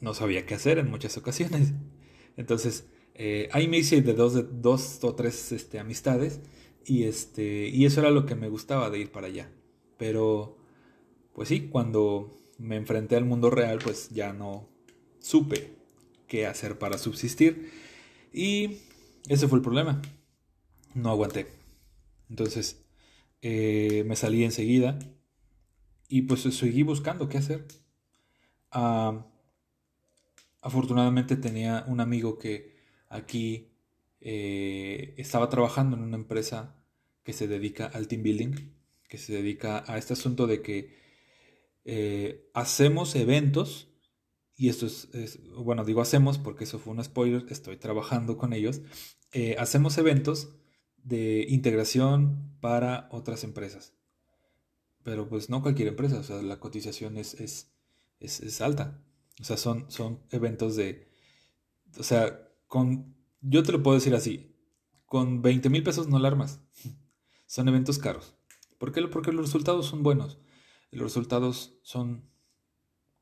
[0.00, 1.72] No sabía qué hacer en muchas ocasiones.
[2.36, 6.40] Entonces, eh, ahí me hice de dos, de dos o tres este, amistades
[6.84, 9.50] y, este, y eso era lo que me gustaba de ir para allá.
[9.98, 10.56] Pero,
[11.34, 14.68] pues sí, cuando me enfrenté al mundo real, pues ya no
[15.20, 15.74] supe
[16.26, 17.70] qué hacer para subsistir.
[18.32, 18.78] Y
[19.28, 20.00] ese fue el problema.
[20.94, 21.46] No aguanté.
[22.28, 22.84] Entonces,
[23.40, 24.98] eh, me salí enseguida
[26.08, 27.66] y pues seguí buscando qué hacer.
[30.60, 32.76] Afortunadamente tenía un amigo que
[33.08, 33.72] aquí
[34.20, 36.76] eh, estaba trabajando en una empresa
[37.24, 38.54] que se dedica al team building,
[39.08, 40.96] que se dedica a este asunto de que
[41.84, 43.88] eh, hacemos eventos,
[44.56, 48.82] y esto es, bueno, digo hacemos porque eso fue un spoiler, estoy trabajando con ellos,
[49.58, 50.54] hacemos eventos
[51.02, 53.94] de integración para otras empresas.
[55.02, 57.72] Pero pues no cualquier empresa, o sea, la cotización es, es,
[58.20, 59.02] es, alta.
[59.40, 61.08] O sea, son, son eventos de...
[61.98, 63.16] O sea, con...
[63.40, 64.54] Yo te lo puedo decir así,
[65.06, 66.60] con 20 mil pesos no alarmas.
[67.46, 68.34] Son eventos caros.
[68.78, 69.02] ¿Por qué?
[69.08, 70.38] Porque los resultados son buenos.
[70.90, 72.30] Los resultados son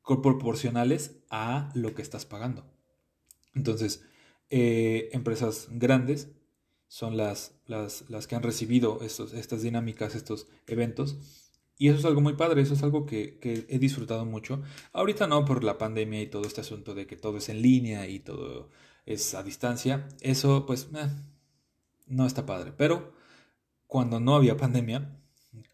[0.05, 2.65] proporcionales a lo que estás pagando.
[3.55, 4.05] Entonces,
[4.51, 6.31] eh, empresas grandes
[6.91, 11.19] son las, las, que han recibido estos, estas dinámicas, estos eventos.
[11.79, 14.61] Y eso es algo muy padre, eso es algo que, he disfrutado mucho.
[14.93, 18.09] Ahorita no por la pandemia y todo este asunto de que todo es en línea
[18.09, 18.71] y todo
[19.07, 20.09] es a distancia.
[20.21, 21.09] Eso pues eh,
[22.09, 22.73] no está padre.
[22.77, 23.15] Pero
[23.87, 25.17] cuando no había pandemia,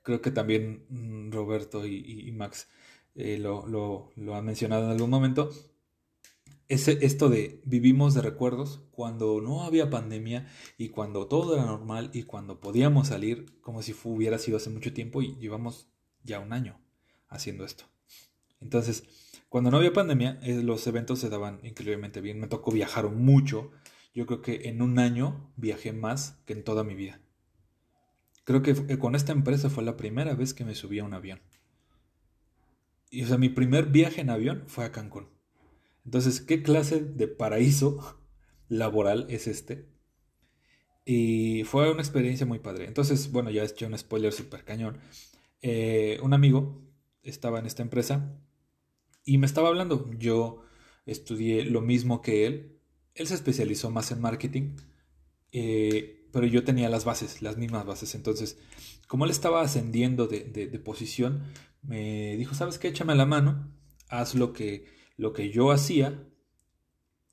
[0.02, 2.68] creo que también mm, Roberto y, Max
[3.14, 5.50] eh, lo, lo, lo han mencionado en algún momento,
[6.68, 12.24] esto de vivimos de recuerdos cuando no había pandemia y cuando todo era normal y
[12.24, 15.88] cuando podíamos salir como si hubiera sido hace mucho tiempo y llevamos
[16.24, 16.80] ya un año
[17.28, 17.84] haciendo esto.
[18.60, 19.04] Entonces,
[19.48, 22.40] cuando no había pandemia, eh, los eventos se daban increíblemente bien.
[22.40, 23.70] Me tocó viajar mucho.
[24.14, 27.20] Yo creo que en un año viajé más que en toda mi vida.
[28.44, 31.40] Creo que con esta empresa fue la primera vez que me subí a un avión.
[33.10, 35.35] Y o sea, mi primer viaje en avión fue a Cancún.
[36.06, 38.22] Entonces, ¿qué clase de paraíso
[38.68, 39.88] laboral es este?
[41.04, 42.86] Y fue una experiencia muy padre.
[42.86, 44.98] Entonces, bueno, ya he hecho un spoiler súper cañón.
[45.62, 46.80] Eh, un amigo
[47.22, 48.40] estaba en esta empresa
[49.24, 50.10] y me estaba hablando.
[50.16, 50.62] Yo
[51.06, 52.80] estudié lo mismo que él.
[53.14, 54.76] Él se especializó más en marketing,
[55.50, 58.14] eh, pero yo tenía las bases, las mismas bases.
[58.14, 58.58] Entonces,
[59.08, 61.42] como él estaba ascendiendo de, de posición,
[61.82, 62.88] me dijo, ¿sabes qué?
[62.88, 63.72] Échame la mano,
[64.08, 66.26] haz lo que lo que yo hacía,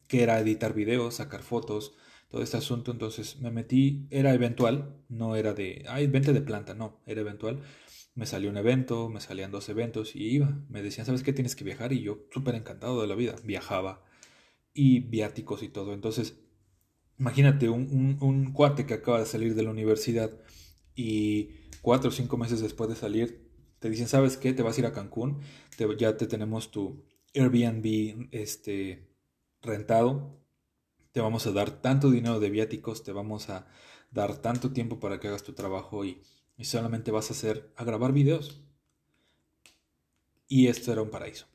[0.08, 1.96] que era editar videos, sacar fotos,
[2.30, 6.74] todo este asunto, entonces me metí, era eventual, no era de, ay, vente de planta,
[6.74, 7.62] no, era eventual.
[8.16, 10.64] Me salió un evento, me salían dos eventos y iba.
[10.70, 11.34] Me decían, ¿sabes qué?
[11.34, 13.36] Tienes que viajar y yo súper encantado de la vida.
[13.44, 14.04] Viajaba
[14.74, 15.94] y viáticos y todo.
[15.94, 16.40] Entonces,
[17.20, 20.32] imagínate un, un, cuate que acaba de salir de la universidad
[20.96, 21.50] y
[21.82, 23.44] cuatro o cinco meses después de salir
[23.84, 24.54] te dicen, ¿sabes qué?
[24.54, 25.42] Te vas a ir a Cancún,
[26.00, 29.08] ya te tenemos tu, Airbnb este,
[29.62, 30.40] rentado,
[31.12, 33.68] te vamos a dar tanto dinero de viáticos, te vamos a
[34.12, 36.22] dar tanto tiempo para que hagas tu trabajo y,
[36.62, 38.62] solamente vas a hacer a grabar videos.
[40.48, 41.48] Y esto era un paraíso.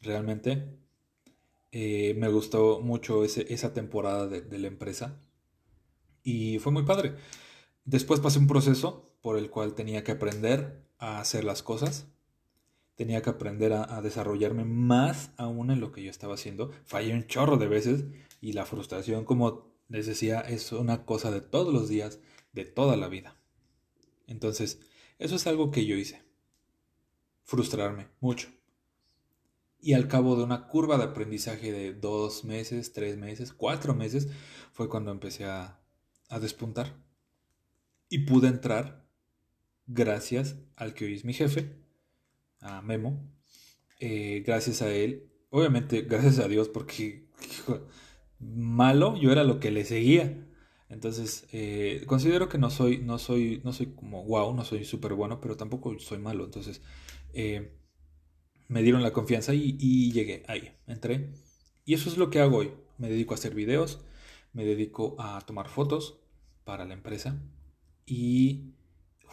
[0.00, 0.78] Realmente
[1.70, 5.20] eh, me gustó mucho esa temporada de, de la empresa
[6.22, 7.16] y fue muy padre.
[7.84, 12.06] Después pasé un proceso por el cual tenía que aprender a hacer las cosas
[12.96, 16.70] tenía que aprender a, desarrollarme más aún en lo que yo estaba haciendo.
[16.84, 18.04] Fallé un chorro de veces
[18.40, 22.20] y la frustración, como les decía, es una cosa de todos los días,
[22.52, 23.36] de toda la vida.
[24.26, 24.80] Entonces,
[25.18, 26.22] eso es algo que yo hice.
[27.44, 28.48] Frustrarme mucho.
[29.80, 34.28] Y al cabo de una curva de aprendizaje de dos meses, tres meses, cuatro meses,
[34.72, 35.80] fue cuando empecé a,
[36.28, 37.02] a despuntar.
[38.08, 39.04] y pude entrar
[39.86, 41.83] gracias al que hoy es mi jefe,
[42.64, 43.30] a Memo.
[44.00, 47.28] Eh, gracias a él, obviamente gracias a Dios porque
[48.40, 50.40] malo yo era lo que le seguía.
[50.88, 55.14] Entonces, eh, considero que no soy, no soy, no soy como wow, no soy súper
[55.14, 56.44] bueno, pero tampoco soy malo.
[56.44, 56.82] Entonces,
[57.32, 57.72] eh,
[58.68, 61.32] me dieron la confianza y, y, llegué ahí, entré.
[61.84, 62.72] Y eso es lo que hago hoy.
[62.98, 64.00] Me dedico a hacer videos,
[64.52, 66.20] me dedico a tomar fotos
[66.64, 67.40] para la empresa
[68.06, 68.74] y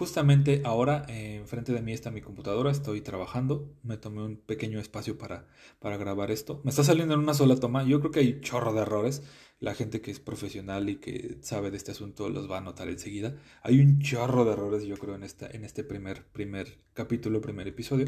[0.02, 4.80] Justamente ahora eh, enfrente de mí está mi computadora, estoy trabajando, me tomé un pequeño
[4.80, 6.60] espacio para, para grabar esto.
[6.64, 9.22] Me está saliendo en una sola toma, yo creo que hay chorro de errores,
[9.60, 12.90] la gente que es profesional y que sabe de este asunto los va a notar
[12.90, 13.36] enseguida.
[13.62, 17.68] Hay un chorro de errores yo creo en, esta, en este primer, primer capítulo, primer
[17.68, 18.08] episodio,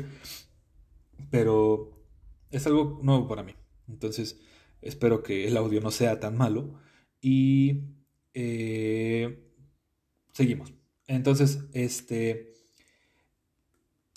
[1.30, 2.08] pero
[2.50, 3.54] es algo nuevo para mí,
[3.88, 4.42] entonces
[4.82, 6.74] espero que el audio no sea tan malo
[7.22, 7.84] y
[8.34, 9.48] eh,
[10.32, 10.74] seguimos.
[11.08, 12.54] Entonces, este,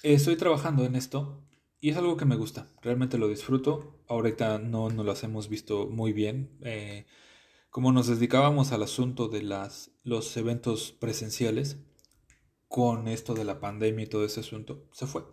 [0.03, 1.43] estoy trabajando en esto
[1.81, 4.01] y es algo que me gusta, realmente lo disfruto.
[4.09, 6.57] Ahorita no, no las hemos visto muy bien.
[6.63, 7.07] Eh,
[7.71, 11.79] como nos dedicábamos al asunto de las, los eventos presenciales,
[12.69, 15.25] con esto de la pandemia y todo ese asunto, se fue.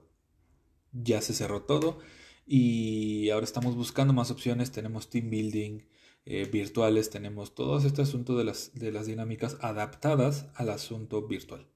[0.92, 2.00] Ya se cerró todo
[2.46, 4.72] y ahora estamos buscando más opciones.
[4.72, 5.82] Tenemos team building,
[6.26, 11.68] eh, virtuales, tenemos todo este asunto de las, de las dinámicas adaptadas al asunto virtual.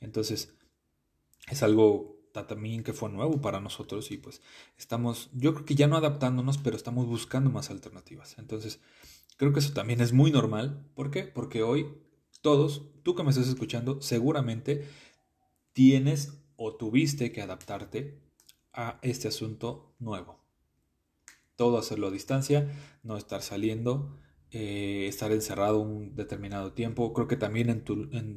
[0.00, 0.54] Entonces,
[1.48, 4.40] es algo también que fue nuevo para nosotros y pues
[4.78, 8.38] estamos, yo creo que ya no adaptándonos, pero estamos buscando más alternativas.
[8.38, 8.80] Entonces,
[9.36, 10.86] creo que eso también es muy normal.
[10.94, 11.24] ¿Por qué?
[11.24, 11.86] Porque hoy
[12.40, 14.88] todos, tú que me estás escuchando, seguramente
[15.74, 18.18] tienes o tuviste que adaptarte
[18.72, 20.39] a este asunto nuevo
[21.60, 24.16] todo hacerlo a distancia, no estar saliendo,
[24.50, 27.12] eh, estar encerrado un determinado tiempo.
[27.12, 27.84] Creo que también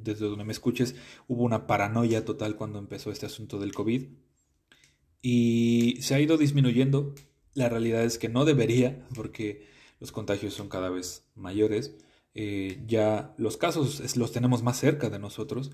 [0.04, 0.96] desde donde me escuches
[1.30, 4.10] hubo una paranoia total cuando empezó este asunto del COVID.
[5.22, 7.16] Y se ha ido disminuyendo.
[7.54, 9.70] La realidad es que no debería, porque
[10.02, 11.96] los contagios son cada vez mayores.
[12.34, 15.72] Eh, ya los casos los tenemos más cerca de nosotros.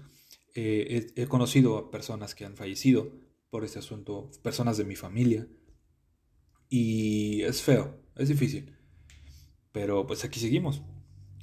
[0.53, 3.11] Eh, he, he, conocido a personas que han fallecido
[3.49, 5.47] por este asunto, personas de mi familia,
[6.69, 8.75] y es feo, es difícil.
[9.71, 10.81] Pero pues aquí seguimos.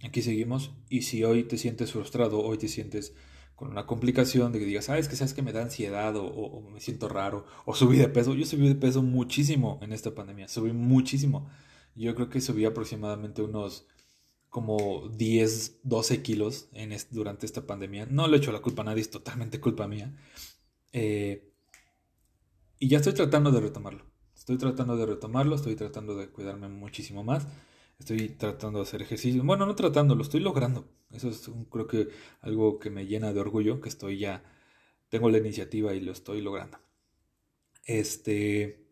[0.04, 0.72] Aquí seguimos.
[0.88, 3.14] Y si hoy te sientes frustrado, hoy te sientes
[3.54, 6.80] con una complicación de que digas, sabes que sabes que me da ansiedad o, me
[6.80, 8.34] siento raro o subí de peso.
[8.34, 10.48] Yo subí de peso muchísimo en esta pandemia.
[10.48, 11.48] Subí muchísimo.
[11.94, 13.86] Yo creo que subí aproximadamente unos
[14.50, 18.06] como 10, 12 kilos en durante esta pandemia.
[18.06, 20.14] No le echo la culpa a nadie, es totalmente culpa mía.
[20.92, 21.52] Eh,
[22.78, 24.04] y ya estoy tratando de retomarlo.
[24.46, 27.48] Estoy tratando de retomarlo, estoy tratando de cuidarme muchísimo más,
[27.98, 29.42] estoy tratando de hacer ejercicio.
[29.42, 30.88] Bueno, no tratando, lo estoy logrando.
[31.10, 32.10] Eso es creo que
[32.42, 34.44] algo que me llena de orgullo, que estoy ya,
[35.08, 36.78] tengo la iniciativa y lo estoy logrando.
[37.86, 38.86] Este,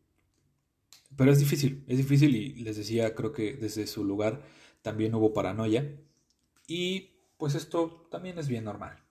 [1.16, 4.42] pero es difícil, es difícil y les decía, creo que desde su lugar
[4.82, 6.00] también hubo paranoia
[6.66, 9.04] y pues esto también es bien normal.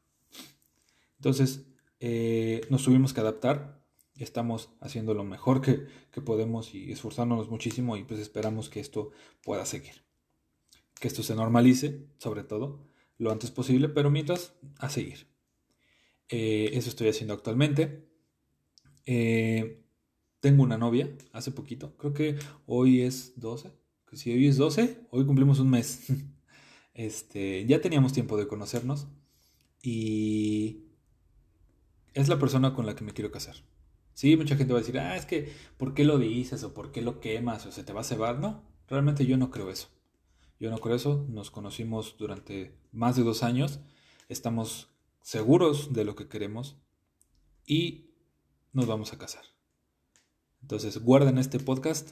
[1.15, 1.67] Entonces,
[2.01, 3.82] eh, nos tuvimos que adaptar,
[4.17, 5.87] estamos haciendo lo mejor que,
[6.21, 9.11] podemos y esforzándonos muchísimo y pues esperamos que esto
[9.43, 10.03] pueda seguir.
[10.99, 15.27] Que esto se normalice, sobre todo, lo antes posible, pero mientras, a seguir.
[16.29, 18.07] Eh, eso estoy haciendo actualmente.
[19.05, 19.83] Eh,
[20.39, 23.71] tengo una novia, hace poquito, creo que hoy es 12.
[24.13, 26.07] Si hoy es 12, hoy cumplimos un mes.
[26.95, 29.07] Este, ya teníamos tiempo de conocernos
[29.81, 30.83] y
[32.13, 33.55] es la persona con la que me quiero casar.
[34.13, 36.63] Sí, mucha gente va a decir, ah, es que, ¿por qué lo dices?
[36.63, 37.65] ¿O por qué lo quemas?
[37.65, 38.39] ¿O se te va a cebar?
[38.39, 39.89] No, realmente yo no creo eso.
[40.59, 41.25] Yo no creo eso.
[41.29, 43.79] Nos conocimos durante más de dos años.
[44.29, 44.89] Estamos
[45.21, 46.77] seguros de lo que queremos
[47.65, 48.11] y
[48.71, 49.43] nos vamos a casar.
[50.61, 52.11] Entonces, guarden este podcast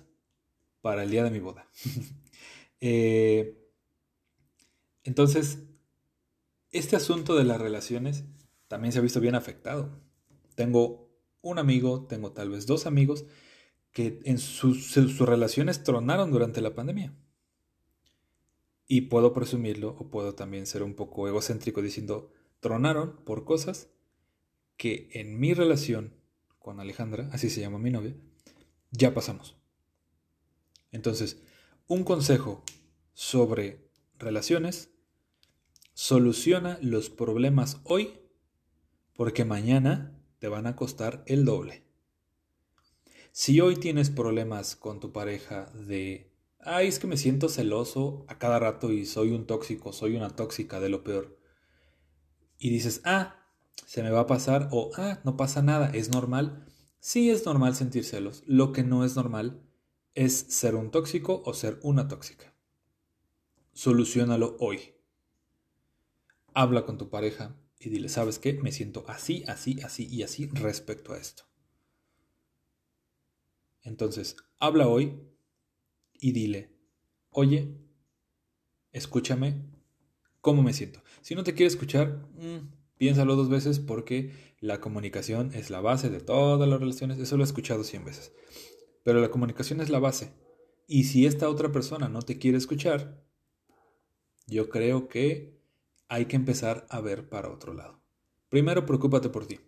[0.82, 1.68] para el día de mi boda.
[2.84, 3.62] Eh,
[5.04, 5.60] entonces,
[6.72, 8.24] este asunto de las relaciones
[8.68, 10.02] también se ha visto bien afectado.
[10.56, 11.11] Tengo
[11.42, 13.26] un amigo, tengo tal vez dos amigos
[13.92, 17.14] que en sus, relaciones tronaron durante la pandemia.
[18.88, 23.90] Y puedo presumirlo o puedo también ser un poco egocéntrico diciendo, tronaron por cosas
[24.78, 26.14] que en mi relación
[26.60, 28.16] con Alejandra, así se llama mi novia,
[28.92, 29.56] ya pasamos.
[30.92, 31.42] Entonces,
[31.88, 32.64] un consejo
[33.14, 34.90] sobre relaciones
[35.94, 38.20] soluciona los problemas hoy
[39.14, 41.84] porque mañana te van a costar el doble.
[43.32, 48.40] Si hoy tienes problemas con tu pareja de, ay, es que me siento celoso a
[48.40, 51.38] cada rato y soy un tóxico, soy una tóxica de lo peor,
[52.58, 53.36] y dices, ah,
[53.86, 56.66] se me va a pasar o ah, no pasa nada, es normal.
[57.00, 58.42] Sí es normal sentir celos.
[58.48, 59.62] Lo que no es normal
[60.16, 62.52] es ser un tóxico o ser una tóxica.
[63.74, 64.96] Solucionalo hoy.
[66.56, 68.54] Habla con tu pareja y dile, ¿sabes qué?
[68.54, 71.44] Me siento así, así, así y así respecto a esto.
[73.84, 75.20] Entonces, habla hoy
[76.14, 76.70] y dile,
[77.32, 77.76] oye,
[78.92, 79.66] escúchame,
[80.42, 81.02] ¿cómo me siento?
[81.22, 86.10] Si no te quiere escuchar, mm, piénsalo dos veces porque la comunicación es la base
[86.10, 87.18] de todas las relaciones.
[87.18, 88.32] Eso lo he escuchado cien veces.
[89.04, 90.32] Pero la comunicación es la base.
[90.86, 93.24] Y si esta otra persona no te quiere escuchar,
[94.46, 95.61] yo creo que
[96.12, 98.02] hay que empezar a ver para otro lado.
[98.50, 99.62] Primero, preocúpate por ti.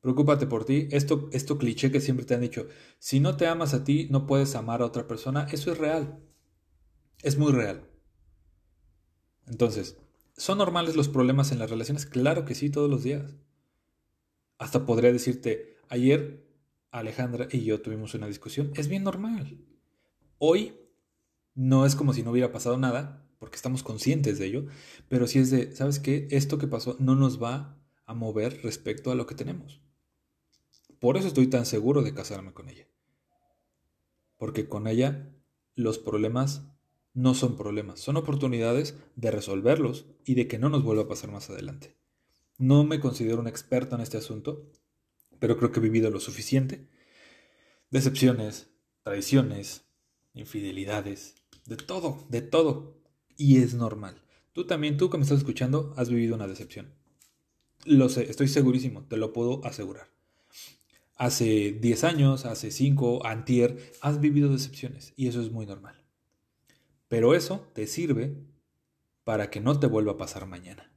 [0.00, 0.88] Preocúpate por ti.
[0.90, 2.66] Esto, esto cliché que siempre te han dicho,
[2.98, 5.48] si no te amas a ti, no puedes amar a otra persona.
[5.52, 6.18] Eso es real.
[7.22, 7.90] Es muy real.
[9.46, 9.98] Entonces,
[10.34, 12.06] ¿son normales los problemas en las relaciones?
[12.06, 13.36] Claro que sí, todos los días.
[14.56, 16.48] Hasta podría decirte, ayer
[16.90, 18.72] Alejandra y yo tuvimos una discusión.
[18.76, 19.58] Es bien normal.
[20.38, 20.74] Hoy
[21.54, 24.66] no es como si no hubiera pasado nada, porque estamos conscientes de ello,
[25.08, 26.28] pero sí es de, ¿sabes qué?
[26.30, 29.80] Esto que pasó no nos va a mover respecto a lo que tenemos.
[31.00, 32.88] Por eso estoy tan seguro de casarme con ella.
[34.38, 35.32] Porque con ella
[35.74, 36.62] los problemas
[37.12, 41.30] no son problemas, son oportunidades de resolverlos y de que no nos vuelva a pasar
[41.30, 41.96] más adelante.
[42.58, 44.70] No me considero un experto en este asunto,
[45.38, 46.88] pero creo que he vivido lo suficiente.
[47.90, 48.70] Decepciones,
[49.02, 49.86] traiciones,
[50.34, 52.98] infidelidades, de todo, de todo.
[53.36, 54.22] Y es normal.
[54.52, 56.94] Tú también, tú que me estás escuchando, has vivido una decepción.
[57.84, 60.08] Lo sé, estoy segurísimo, te lo puedo asegurar.
[61.14, 66.02] Hace 10 años, hace 5, antier, has vivido decepciones y eso es muy normal.
[67.08, 68.36] Pero eso te sirve
[69.24, 70.92] para que no te vuelva a pasar mañana.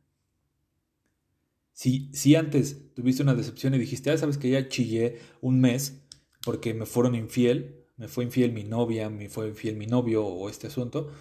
[1.74, 6.02] Si, si antes tuviste una decepción y dijiste, ah, sabes que ya chillé un mes
[6.44, 10.50] porque me fueron infiel, me fue infiel mi novia, me fue infiel mi novio o
[10.50, 11.12] este asunto,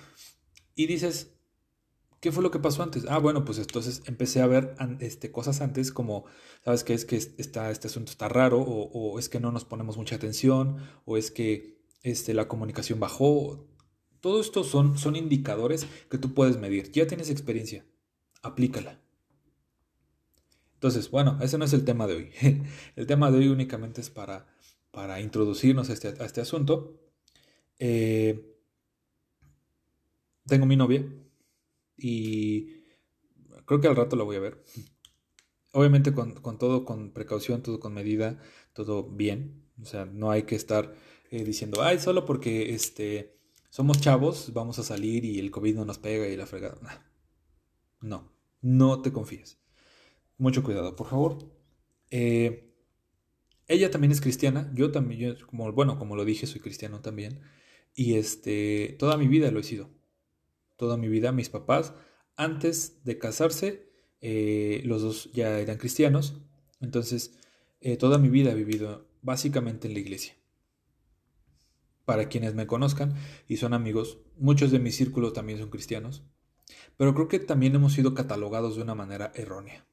[0.78, 1.32] y dices,
[2.20, 3.04] ¿qué fue lo que pasó antes?
[3.08, 6.24] Ah, bueno, pues entonces empecé a ver este, cosas antes como,
[6.64, 6.94] ¿sabes qué?
[6.94, 10.76] Es que está, este asunto está raro, o, es que no nos ponemos mucha atención,
[11.04, 13.66] o es que este, la comunicación bajó.
[14.20, 16.92] Todo esto son, son indicadores que tú puedes medir.
[16.92, 17.84] Ya tienes experiencia,
[18.42, 19.00] aplícala.
[20.74, 22.30] Entonces, bueno, ese no es el tema de hoy.
[22.94, 24.46] El tema de hoy únicamente es para,
[24.92, 27.00] para introducirnos a este, a este asunto.
[27.80, 28.57] Eh,
[30.48, 31.06] tengo mi novia
[31.96, 32.78] y
[33.64, 34.64] creo que al rato la voy a ver.
[35.72, 38.40] Obviamente con, todo con precaución, todo con medida,
[38.72, 39.64] todo bien.
[39.80, 40.94] O sea, no hay que estar
[41.30, 43.38] eh, diciendo, ay, solo porque este,
[43.70, 47.06] somos chavos, vamos a salir y el COVID no nos pega y la fregada.
[48.00, 49.58] No, no te confíes.
[50.38, 51.38] Mucho cuidado, por favor.
[52.10, 52.74] Eh,
[53.66, 57.40] ella también es cristiana, yo también, como, bueno, como lo dije, soy cristiano también.
[57.94, 59.90] Y este, toda mi vida lo he sido.
[60.78, 61.92] Toda mi vida, mis papás,
[62.36, 66.40] antes de casarse, eh, los dos ya eran cristianos.
[66.80, 67.38] Entonces,
[67.82, 70.34] eh, toda mi vida he vivido básicamente en la iglesia.
[72.06, 73.14] Para quienes me conozcan
[73.46, 76.22] y son amigos, muchos de mi círculo también son cristianos.
[76.96, 79.84] Pero creo que también hemos sido catalogados de una manera errónea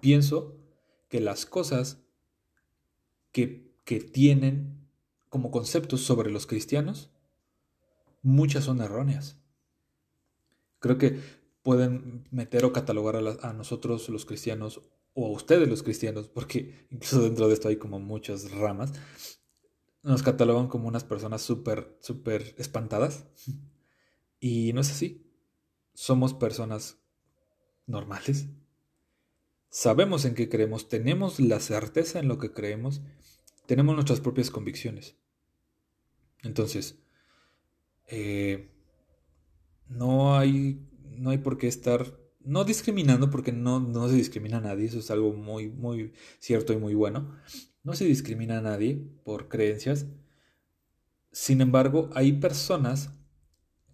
[0.00, 0.56] pienso
[1.08, 1.98] que las cosas
[3.32, 4.88] que, que tienen
[5.28, 7.10] como conceptos sobre los cristianos,
[8.22, 9.40] muchas son erróneas.
[10.78, 11.20] Creo que
[11.62, 14.80] pueden meter o catalogar a, nosotros los cristianos
[15.14, 18.92] o a ustedes los cristianos, porque incluso dentro de esto hay como muchas ramas,
[20.02, 23.26] nos catalogan como unas personas súper, súper espantadas.
[24.40, 25.26] Y no es así.
[25.94, 26.98] Somos personas
[27.86, 28.46] normales,
[29.70, 33.02] Sabemos en qué creemos, tenemos la certeza en lo que creemos,
[33.66, 35.16] tenemos nuestras propias convicciones.
[36.42, 36.98] Entonces,
[38.06, 38.70] eh,
[39.88, 40.86] no, hay,
[41.16, 44.98] no hay por qué estar, no discriminando, porque no, no se discrimina a nadie, eso
[44.98, 47.36] es algo muy, muy cierto y muy bueno.
[47.82, 50.06] No se discrimina a nadie por creencias.
[51.32, 53.10] Sin embargo, hay personas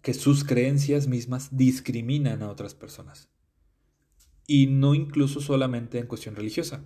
[0.01, 3.29] que sus creencias mismas discriminan a otras personas
[4.47, 6.83] y no incluso solamente en cuestión religiosa.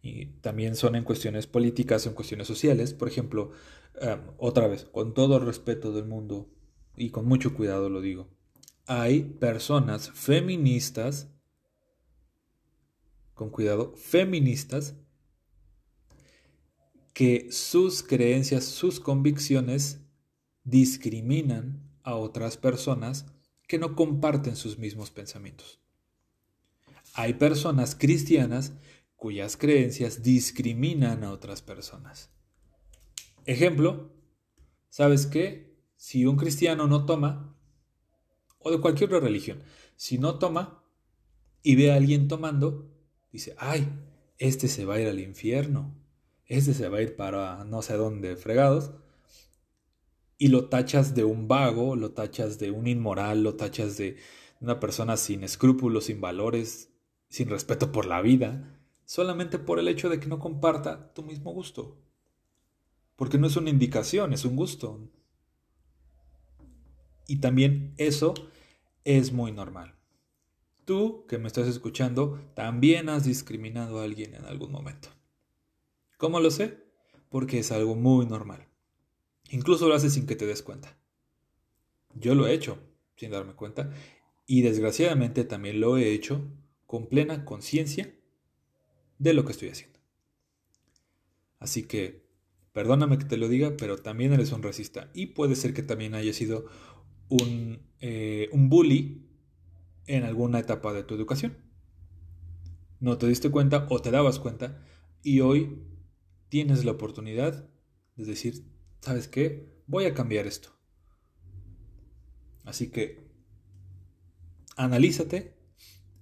[0.00, 2.94] Y también son en cuestiones políticas, en cuestiones sociales.
[2.94, 3.50] Por ejemplo,
[4.00, 6.48] em, otra vez, con todo el respeto del mundo
[6.98, 8.28] y con mucho cuidado lo digo,
[8.86, 11.30] hay personas feministas,
[13.34, 14.96] con cuidado, feministas,
[17.12, 20.00] que sus creencias, sus convicciones
[20.64, 23.26] discriminan a otras personas
[23.66, 25.80] que no comparten sus mismos pensamientos.
[27.14, 28.72] hay personas cristianas
[29.16, 32.30] cuyas creencias discriminan a otras personas.
[33.44, 34.12] Ejemplo,
[34.88, 35.67] ¿sabes qué?
[35.98, 37.56] Si un cristiano no toma,
[38.60, 39.64] o de cualquier otra religión,
[39.96, 40.84] si no toma
[41.60, 42.88] y ve a alguien tomando,
[43.32, 43.88] dice, ay,
[44.38, 45.92] este se va a ir al infierno,
[46.46, 48.92] este se va a ir para no sé dónde fregados,
[50.38, 54.18] y lo tachas de un vago, lo tachas de un inmoral, lo tachas de
[54.60, 56.92] una persona sin escrúpulos, sin valores,
[57.28, 61.52] sin respeto por la vida, solamente por el hecho de que no comparta tu mismo
[61.52, 62.00] gusto.
[63.16, 65.10] Porque no es una indicación, es un gusto.
[67.28, 68.34] Y también eso
[69.04, 69.94] es muy normal.
[70.84, 75.10] Tú que me estás escuchando, también has discriminado a alguien en algún momento.
[76.16, 76.78] ¿Cómo lo sé?
[77.28, 78.66] Porque es algo muy normal.
[79.50, 80.98] Incluso lo haces sin que te des cuenta.
[82.14, 82.78] Yo lo he hecho
[83.16, 83.92] sin darme cuenta
[84.46, 86.50] y desgraciadamente también lo he hecho
[86.86, 88.14] con plena conciencia
[89.18, 89.98] de lo que estoy haciendo.
[91.58, 92.24] Así que,
[92.72, 96.14] perdóname que te lo diga, pero también eres un racista y puede ser que también
[96.14, 96.66] haya sido
[97.28, 99.26] un, eh, un bully
[100.06, 101.56] en alguna etapa de tu educación.
[103.00, 104.84] No te diste cuenta o te dabas cuenta
[105.22, 105.82] y hoy
[106.48, 107.68] tienes la oportunidad
[108.16, 108.64] de decir,
[109.00, 109.68] ¿sabes qué?
[109.86, 110.70] Voy a cambiar esto.
[112.64, 113.28] Así que
[114.76, 115.54] analízate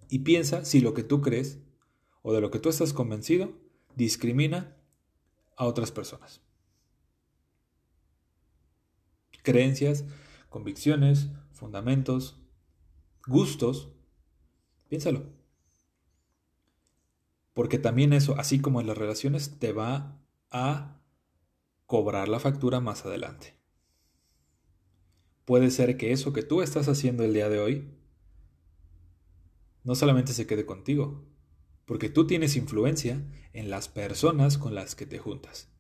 [0.09, 1.61] y piensa si lo que tú crees
[2.23, 3.53] o de lo que tú estás convencido
[3.95, 4.77] discrimina
[5.57, 6.43] a otras personas.
[9.43, 10.05] Creencias,
[10.49, 12.41] convicciones, fundamentos,
[13.27, 13.93] gustos,
[14.89, 15.25] piénsalo.
[17.55, 21.01] Porque también eso, así como en las relaciones, te va a
[21.87, 23.55] cobrar la factura más adelante.
[25.45, 27.97] Puede ser que eso que tú estás haciendo el día de hoy
[29.85, 31.25] no solamente se quede contigo,
[31.85, 35.71] porque tú tienes influencia en las personas con las que te juntas.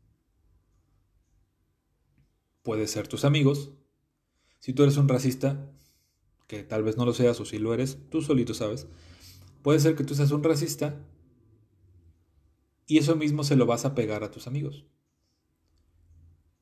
[2.63, 3.73] Puede ser tus amigos.
[4.67, 5.71] Si tú eres un racista,
[6.49, 8.89] que tal vez no lo seas o si lo eres, tú solito sabes.
[9.63, 11.07] Puede ser que tú seas un racista
[12.85, 14.85] y eso mismo se lo vas a pegar a tus amigos.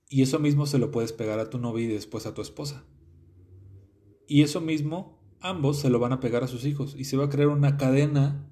[0.07, 2.84] Y eso mismo se lo puedes pegar a tu novia y después a tu esposa.
[4.28, 7.24] Y eso mismo ambos se lo van a pegar a sus hijos y se va
[7.24, 8.50] a crear una cadena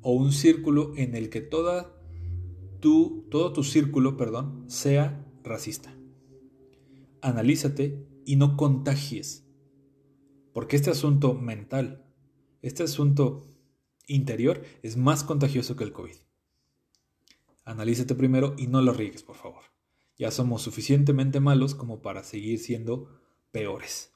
[0.00, 2.00] o un círculo en el que toda
[2.80, 5.94] tu, todo tu círculo, perdón, sea racista.
[7.20, 9.46] Analízate y no contagies.
[10.52, 12.04] Porque este asunto mental,
[12.60, 13.46] este asunto
[14.06, 16.16] interior es más contagioso que el COVID.
[17.64, 19.62] Analízate primero y no lo riegues, por favor.
[20.18, 23.20] Ya somos suficientemente malos como para seguir siendo
[23.50, 24.12] peores.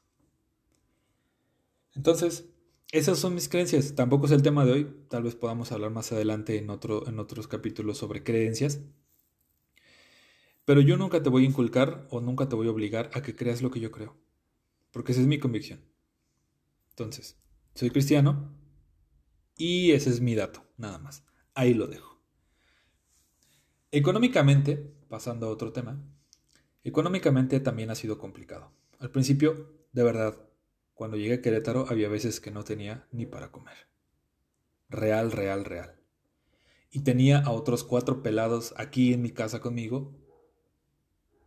[1.95, 2.49] Entonces,
[2.93, 3.95] esas son mis creencias.
[3.95, 5.07] Tampoco es el tema de hoy.
[5.09, 8.81] Tal vez podamos hablar más adelante en, otro, en otros capítulos sobre creencias.
[10.71, 13.35] Pero yo nunca te voy a inculcar o nunca te voy a obligar a que
[13.35, 14.16] creas lo que yo creo.
[14.93, 15.81] Porque esa es mi convicción.
[16.91, 17.43] Entonces,
[17.75, 18.57] soy cristiano
[19.57, 21.25] y ese es mi dato, nada más.
[21.55, 22.23] Ahí lo dejo.
[23.91, 24.77] Económicamente,
[25.09, 26.01] pasando a otro tema,
[26.85, 28.71] económicamente también ha sido complicado.
[29.01, 30.39] Al principio, de verdad,
[30.95, 33.89] cuando llegué a Querétaro había veces que no tenía ni para comer.
[34.89, 35.97] Real, real, real.
[36.93, 40.20] Y tenía a otros cuatro pelados aquí en mi casa conmigo.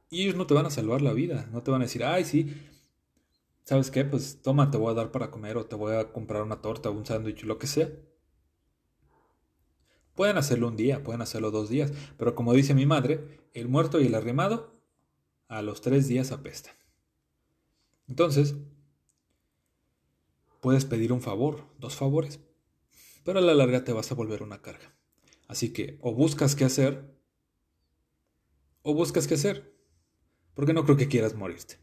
[0.10, 1.48] Y ellos no te van a salvar la vida.
[1.52, 2.54] No te van a decir, ay, sí,
[3.64, 4.06] ¿sabes qué?
[4.06, 6.90] Pues toma, te voy a dar para comer o te voy a comprar una torta
[6.90, 7.90] o un sándwich, lo que sea.
[10.16, 14.00] Pueden hacerlo un día, pueden hacerlo dos días, pero como dice mi madre, el muerto
[14.00, 14.80] y el arrimado
[15.48, 16.76] a los tres días apestan.
[18.08, 18.56] Entonces,
[20.62, 22.40] puedes pedir un favor, dos favores,
[23.24, 24.96] pero a la larga te vas a volver una carga.
[25.48, 27.18] Así que o buscas qué hacer,
[28.84, 29.73] o buscas qué hacer,
[30.54, 31.78] porque no creo que quieras morirte.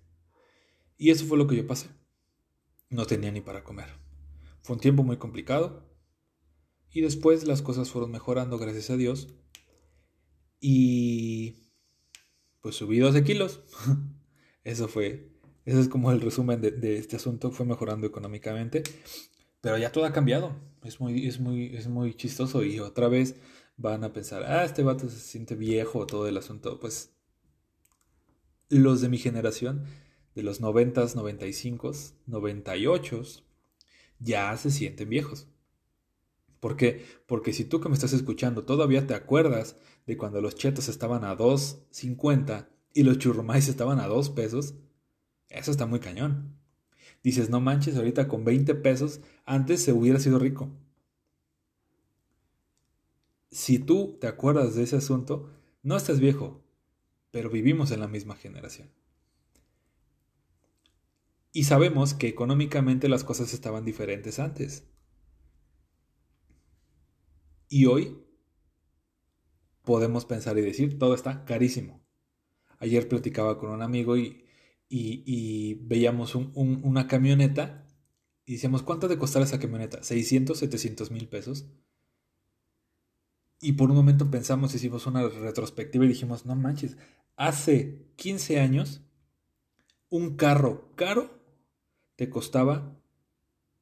[0.97, 1.89] Y eso fue lo que yo pasé.
[2.89, 3.89] No tenía ni para comer.
[4.63, 5.91] Fue un tiempo muy complicado,
[6.93, 9.29] y después las cosas fueron mejorando, gracias a Dios.
[10.61, 11.55] Y
[12.61, 13.61] pues subí 12 kilos.
[14.65, 15.33] Eso fue,
[15.65, 17.51] eso es como el resumen de, este asunto.
[17.51, 18.83] Fue mejorando económicamente.
[19.63, 20.55] Pero ya todo ha cambiado.
[20.85, 22.63] Es muy, es muy, es muy chistoso.
[22.63, 23.37] Y otra vez
[23.79, 26.79] van a pensar, ah, este vato se siente viejo, todo el asunto.
[26.79, 27.17] Pues
[28.79, 29.85] los de mi generación,
[30.35, 31.93] de los 90s, 95
[32.27, 33.23] 98
[34.21, 35.49] ya se sienten viejos.
[36.61, 37.05] ¿Por qué?
[37.27, 41.25] Porque si tú que me estás escuchando todavía te acuerdas de cuando los chetos estaban
[41.25, 44.75] a 2.50 y los churrumais estaban a 2 pesos,
[45.49, 46.57] eso está muy cañón.
[47.23, 50.71] Dices, no manches, ahorita con 20 pesos antes se hubiera sido rico.
[53.51, 55.51] si tú te acuerdas de ese asunto,
[55.83, 56.63] no estás viejo,
[57.31, 58.91] pero vivimos en la misma generación.
[61.53, 64.85] Y sabemos que económicamente las cosas estaban diferentes antes.
[67.69, 68.19] Y hoy
[69.85, 72.01] podemos pensar y decir, todo está carísimo.
[72.79, 74.45] Ayer platicaba con un amigo y,
[74.89, 77.87] y, veíamos una camioneta
[78.47, 80.01] y decíamos, ¿cuánto de costar esa camioneta?
[80.01, 81.67] ¿600, 700 mil pesos?
[83.61, 86.97] Y por un momento pensamos, hicimos una retrospectiva y dijimos, no manches,
[87.41, 89.01] hace 15 años
[90.11, 91.43] un carro caro
[92.17, 93.01] te costaba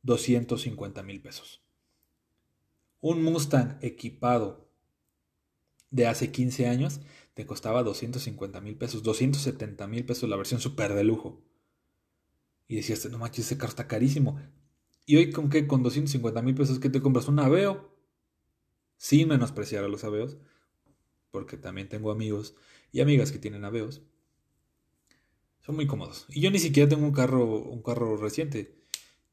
[0.02, 1.60] 250 mil pesos.
[3.00, 4.70] Un Mustang equipado
[5.90, 7.00] de hace 15 años
[7.34, 11.42] te costaba 250 mil pesos, 270 mil pesos la versión super de lujo.
[12.68, 14.40] Y decías, no manches, ese carro está carísimo.
[15.04, 17.92] Y hoy con qué, con 250 mil pesos que te compras un Aveo
[18.98, 20.38] sin menospreciar a los aveos,
[21.32, 22.54] porque también tengo amigos
[22.92, 24.02] y amigas que tienen aveos.
[25.60, 26.26] Son muy cómodos.
[26.30, 28.78] Y yo ni siquiera tengo un carro, un carro reciente.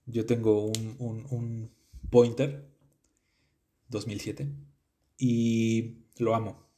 [0.05, 1.71] Yo tengo un, un,
[2.09, 2.69] Pointer
[3.89, 4.47] 2007
[5.17, 6.69] y lo amo.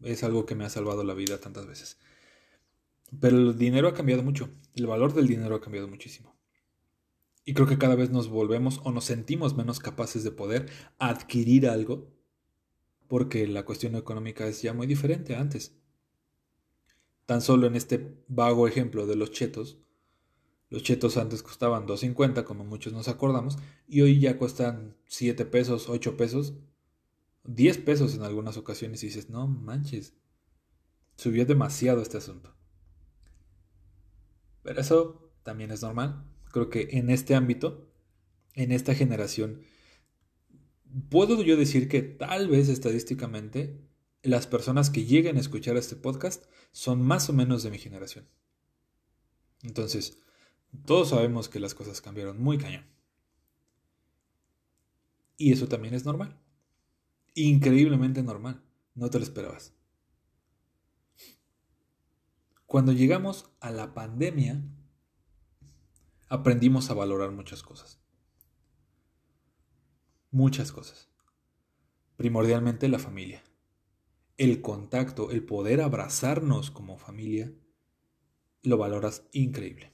[0.00, 1.98] Es algo que me ha salvado la vida tantas veces.
[3.20, 4.50] Pero el dinero ha cambiado mucho.
[4.74, 6.36] El valor del dinero ha cambiado muchísimo.
[7.44, 11.68] Y creo que cada vez nos volvemos o nos sentimos menos capaces de poder adquirir
[11.68, 12.12] algo
[13.08, 15.76] porque la cuestión económica es ya muy diferente antes.
[17.26, 19.78] Tan solo en este vago ejemplo de los chetos,
[20.68, 25.88] los chetos antes costaban 2.50, como muchos nos acordamos, y hoy ya cuestan 7 pesos,
[25.88, 26.54] 8 pesos,
[27.44, 30.14] 10 pesos en algunas ocasiones, y dices, no manches,
[31.16, 32.54] subió demasiado este asunto.
[34.62, 36.24] Pero eso también es normal.
[36.50, 37.88] Creo que en este ámbito,
[38.54, 39.60] en esta generación,
[41.08, 43.80] puedo yo decir que tal vez estadísticamente
[44.22, 46.46] las personas que lleguen a escuchar este podcast
[46.76, 48.28] son más o menos de mi generación.
[49.62, 50.18] Entonces,
[50.84, 52.84] todos sabemos que las cosas cambiaron muy cañón.
[55.36, 56.38] Y eso también es normal.
[57.34, 58.62] Increíblemente normal.
[58.94, 59.72] No te lo esperabas.
[62.66, 64.62] Cuando llegamos a la pandemia,
[66.28, 68.00] aprendimos a valorar muchas cosas
[70.36, 71.08] muchas cosas.
[72.16, 73.42] Primordialmente la familia.
[74.36, 77.52] El contacto, el poder abrazarnos como familia,
[78.62, 79.92] lo valoras increíble.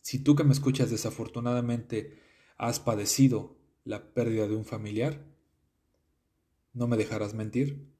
[0.00, 2.20] Si tú que me escuchas desafortunadamente
[2.56, 5.24] has padecido la pérdida de un familiar,
[6.72, 7.92] no me dejarás mentir,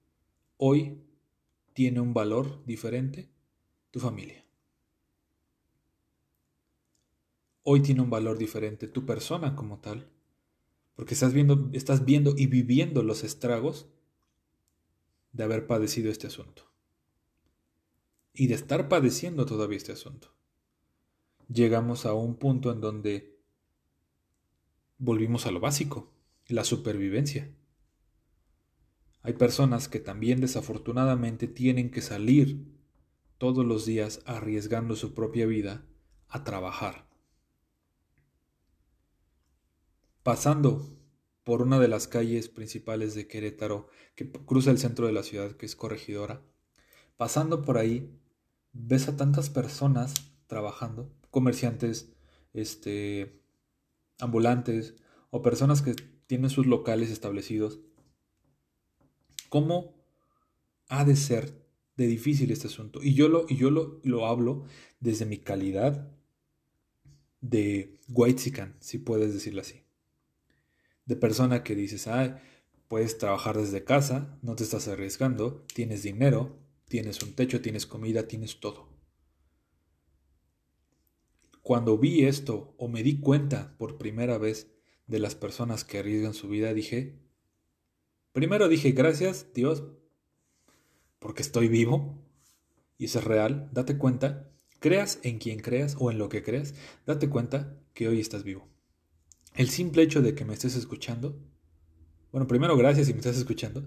[0.56, 1.02] hoy
[1.72, 3.30] tiene un valor diferente
[3.90, 4.44] tu familia.
[7.62, 10.10] Hoy tiene un valor diferente tu persona como tal
[10.98, 13.88] porque estás viendo, estás viendo y viviendo los estragos
[15.32, 16.70] de haber padecido este asunto.
[18.32, 20.34] Y de estar padeciendo todavía este asunto.
[21.48, 23.38] Llegamos a un punto en donde
[24.98, 26.12] volvimos a lo básico,
[26.46, 27.50] la supervivencia.
[29.22, 32.64] Hay personas que también desafortunadamente tienen que salir
[33.38, 35.84] todos los días arriesgando su propia vida
[36.28, 37.08] a trabajar.
[40.28, 40.86] pasando
[41.48, 45.52] por una de las calles principales de Querétaro, que cruza el centro de la ciudad,
[45.52, 46.42] que es Corregidora,
[47.16, 48.14] pasando por ahí,
[48.74, 50.12] ves a tantas personas
[50.46, 52.12] trabajando, comerciantes,
[52.52, 53.40] este,
[54.20, 54.96] ambulantes
[55.30, 55.94] o personas que
[56.26, 57.80] tienen sus locales establecidos.
[59.48, 60.04] ¿Cómo
[60.90, 61.64] ha de ser
[61.96, 63.02] de difícil este asunto?
[63.02, 64.64] Y yo lo, y yo lo, lo hablo
[65.00, 66.12] desde mi calidad
[67.40, 69.87] de white si puedes decirlo así
[71.08, 72.36] de persona que dices, ay,
[72.86, 78.28] puedes trabajar desde casa, no te estás arriesgando, tienes dinero, tienes un techo, tienes comida,
[78.28, 78.88] tienes todo.
[81.62, 84.70] Cuando vi esto o me di cuenta por primera vez
[85.06, 87.18] de las personas que arriesgan su vida, dije,
[88.32, 89.84] primero dije, gracias Dios,
[91.18, 92.22] porque estoy vivo,
[92.98, 96.74] y eso es real, date cuenta, creas en quien creas o en lo que creas,
[97.06, 98.68] date cuenta que hoy estás vivo.
[99.58, 101.36] El simple hecho de que me estés escuchando,
[102.30, 103.84] bueno, primero gracias si me estás escuchando,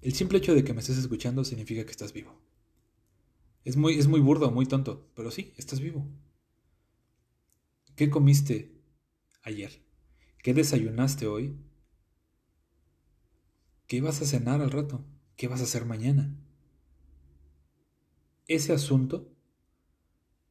[0.00, 2.40] el simple hecho de que me estés escuchando significa que estás vivo.
[3.64, 6.06] Es muy, es muy burdo, muy tonto, pero sí, estás vivo.
[7.96, 8.70] ¿Qué comiste
[9.42, 9.82] ayer?
[10.44, 11.56] ¿Qué desayunaste hoy?
[13.88, 15.04] ¿Qué vas a cenar al rato?
[15.34, 16.36] ¿Qué vas a hacer mañana?
[18.46, 19.34] Ese asunto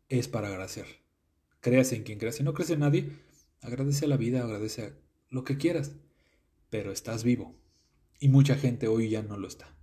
[0.09, 0.85] es para agradecer.
[1.61, 2.35] Creas en quien creas.
[2.35, 3.09] Si no crees en nadie,
[3.63, 4.93] Agradece a la vida, agradece a
[5.29, 5.95] lo que quieras,
[6.69, 7.55] pero estás vivo.
[8.19, 9.75] Y mucha gente hoy ya no lo está.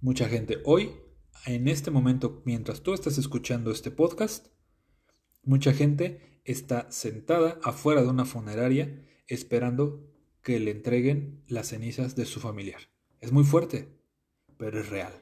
[0.00, 0.90] Mucha gente hoy,
[1.46, 4.48] en este momento, mientras tú estás escuchando este podcast,
[5.44, 10.12] mucha gente está sentada afuera de una funeraria esperando
[10.42, 12.80] que le entreguen las cenizas de su familiar.
[13.20, 13.88] Es muy fuerte,
[14.58, 15.12] pero es real.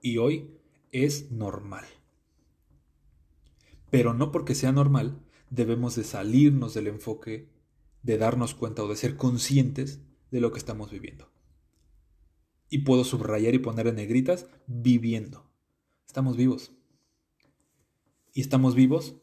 [0.00, 0.56] Y hoy
[0.92, 1.84] es normal.
[3.90, 7.48] Pero no porque sea normal, debemos de salirnos del enfoque
[8.02, 11.30] de darnos cuenta o de ser conscientes de lo que estamos viviendo.
[12.68, 15.50] Y puedo subrayar y poner en negritas viviendo.
[16.06, 16.72] Estamos vivos.
[18.32, 19.16] Y estamos vivos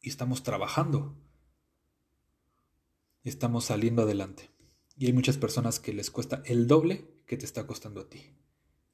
[0.00, 1.16] y estamos trabajando.
[3.24, 4.50] Estamos saliendo adelante.
[4.96, 8.34] Y hay muchas personas que les cuesta el doble que te está costando a ti.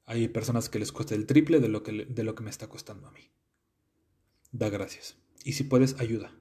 [0.05, 2.67] Hay personas que les cuesta el triple de lo que, de lo que me está
[2.67, 3.31] costando a mí.
[4.51, 5.17] Da gracias.
[5.43, 6.31] Y si puedes, ayuda.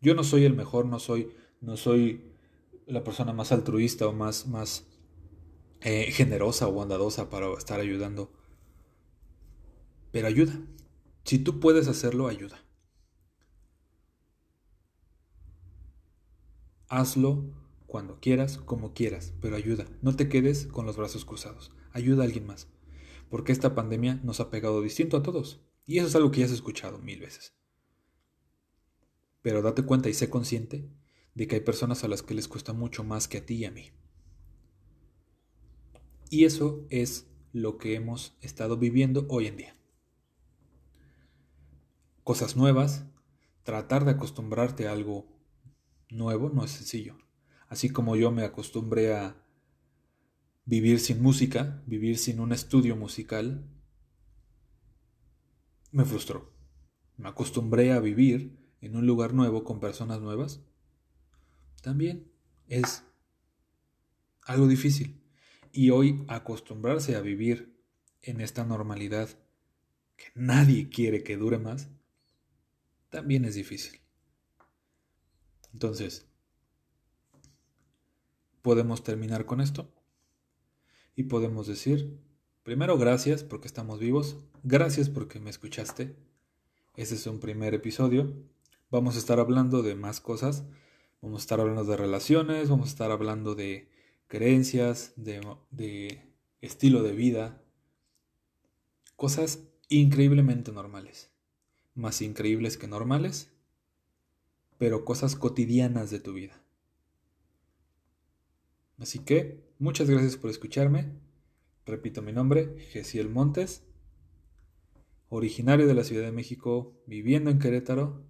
[0.00, 2.32] Yo no soy el mejor, no soy, no soy
[2.86, 4.86] la persona más altruista o más, más
[5.82, 8.32] eh, generosa o bondadosa para estar ayudando.
[10.10, 10.58] Pero ayuda.
[11.24, 12.64] Si tú puedes hacerlo, ayuda.
[16.88, 17.44] Hazlo
[17.86, 19.86] cuando quieras, como quieras, pero ayuda.
[20.02, 21.72] No te quedes con los brazos cruzados.
[21.92, 22.68] Ayuda a alguien más.
[23.28, 25.60] Porque esta pandemia nos ha pegado distinto a todos.
[25.86, 27.59] Y eso es algo que ya has escuchado mil veces.
[29.42, 30.88] Pero date cuenta y sé consciente
[31.34, 33.64] de que hay personas a las que les cuesta mucho más que a ti y
[33.64, 33.90] a mí.
[36.28, 39.76] Y eso es lo que hemos estado viviendo hoy en día.
[42.22, 43.06] Cosas nuevas,
[43.64, 45.26] tratar de acostumbrarte a algo
[46.10, 47.16] nuevo no es sencillo.
[47.68, 49.44] Así como yo me acostumbré a
[50.64, 53.68] vivir sin música, vivir sin un estudio musical,
[55.90, 56.52] me frustró.
[57.16, 60.60] Me acostumbré a vivir en un lugar nuevo con personas nuevas
[61.82, 62.30] también
[62.68, 63.04] es
[64.42, 65.20] algo difícil.
[65.72, 67.80] Y hoy acostumbrarse a vivir
[68.22, 69.28] en esta normalidad
[70.16, 71.88] que nadie quiere que dure más,
[73.08, 74.00] también es difícil.
[75.72, 76.26] Entonces,
[78.62, 79.92] podemos terminar con esto
[81.16, 82.18] y podemos decir,
[82.62, 86.16] primero gracias porque estamos vivos, gracias porque me escuchaste.
[86.96, 88.34] Este es un primer episodio.
[88.90, 90.64] Vamos a estar hablando de más cosas.
[91.22, 93.88] Vamos a estar hablando de relaciones, vamos a estar hablando de
[94.26, 96.22] creencias, de,
[96.60, 97.62] estilo de vida.
[99.16, 101.30] Cosas increíblemente normales.
[101.94, 103.52] Más increíbles que normales,
[104.78, 106.60] pero cosas cotidianas de tu vida.
[108.98, 111.12] Así que, muchas gracias por escucharme.
[111.86, 113.84] Repito mi nombre, Gesiel Montes,
[115.28, 118.29] originario de la Ciudad de México, viviendo en Querétaro.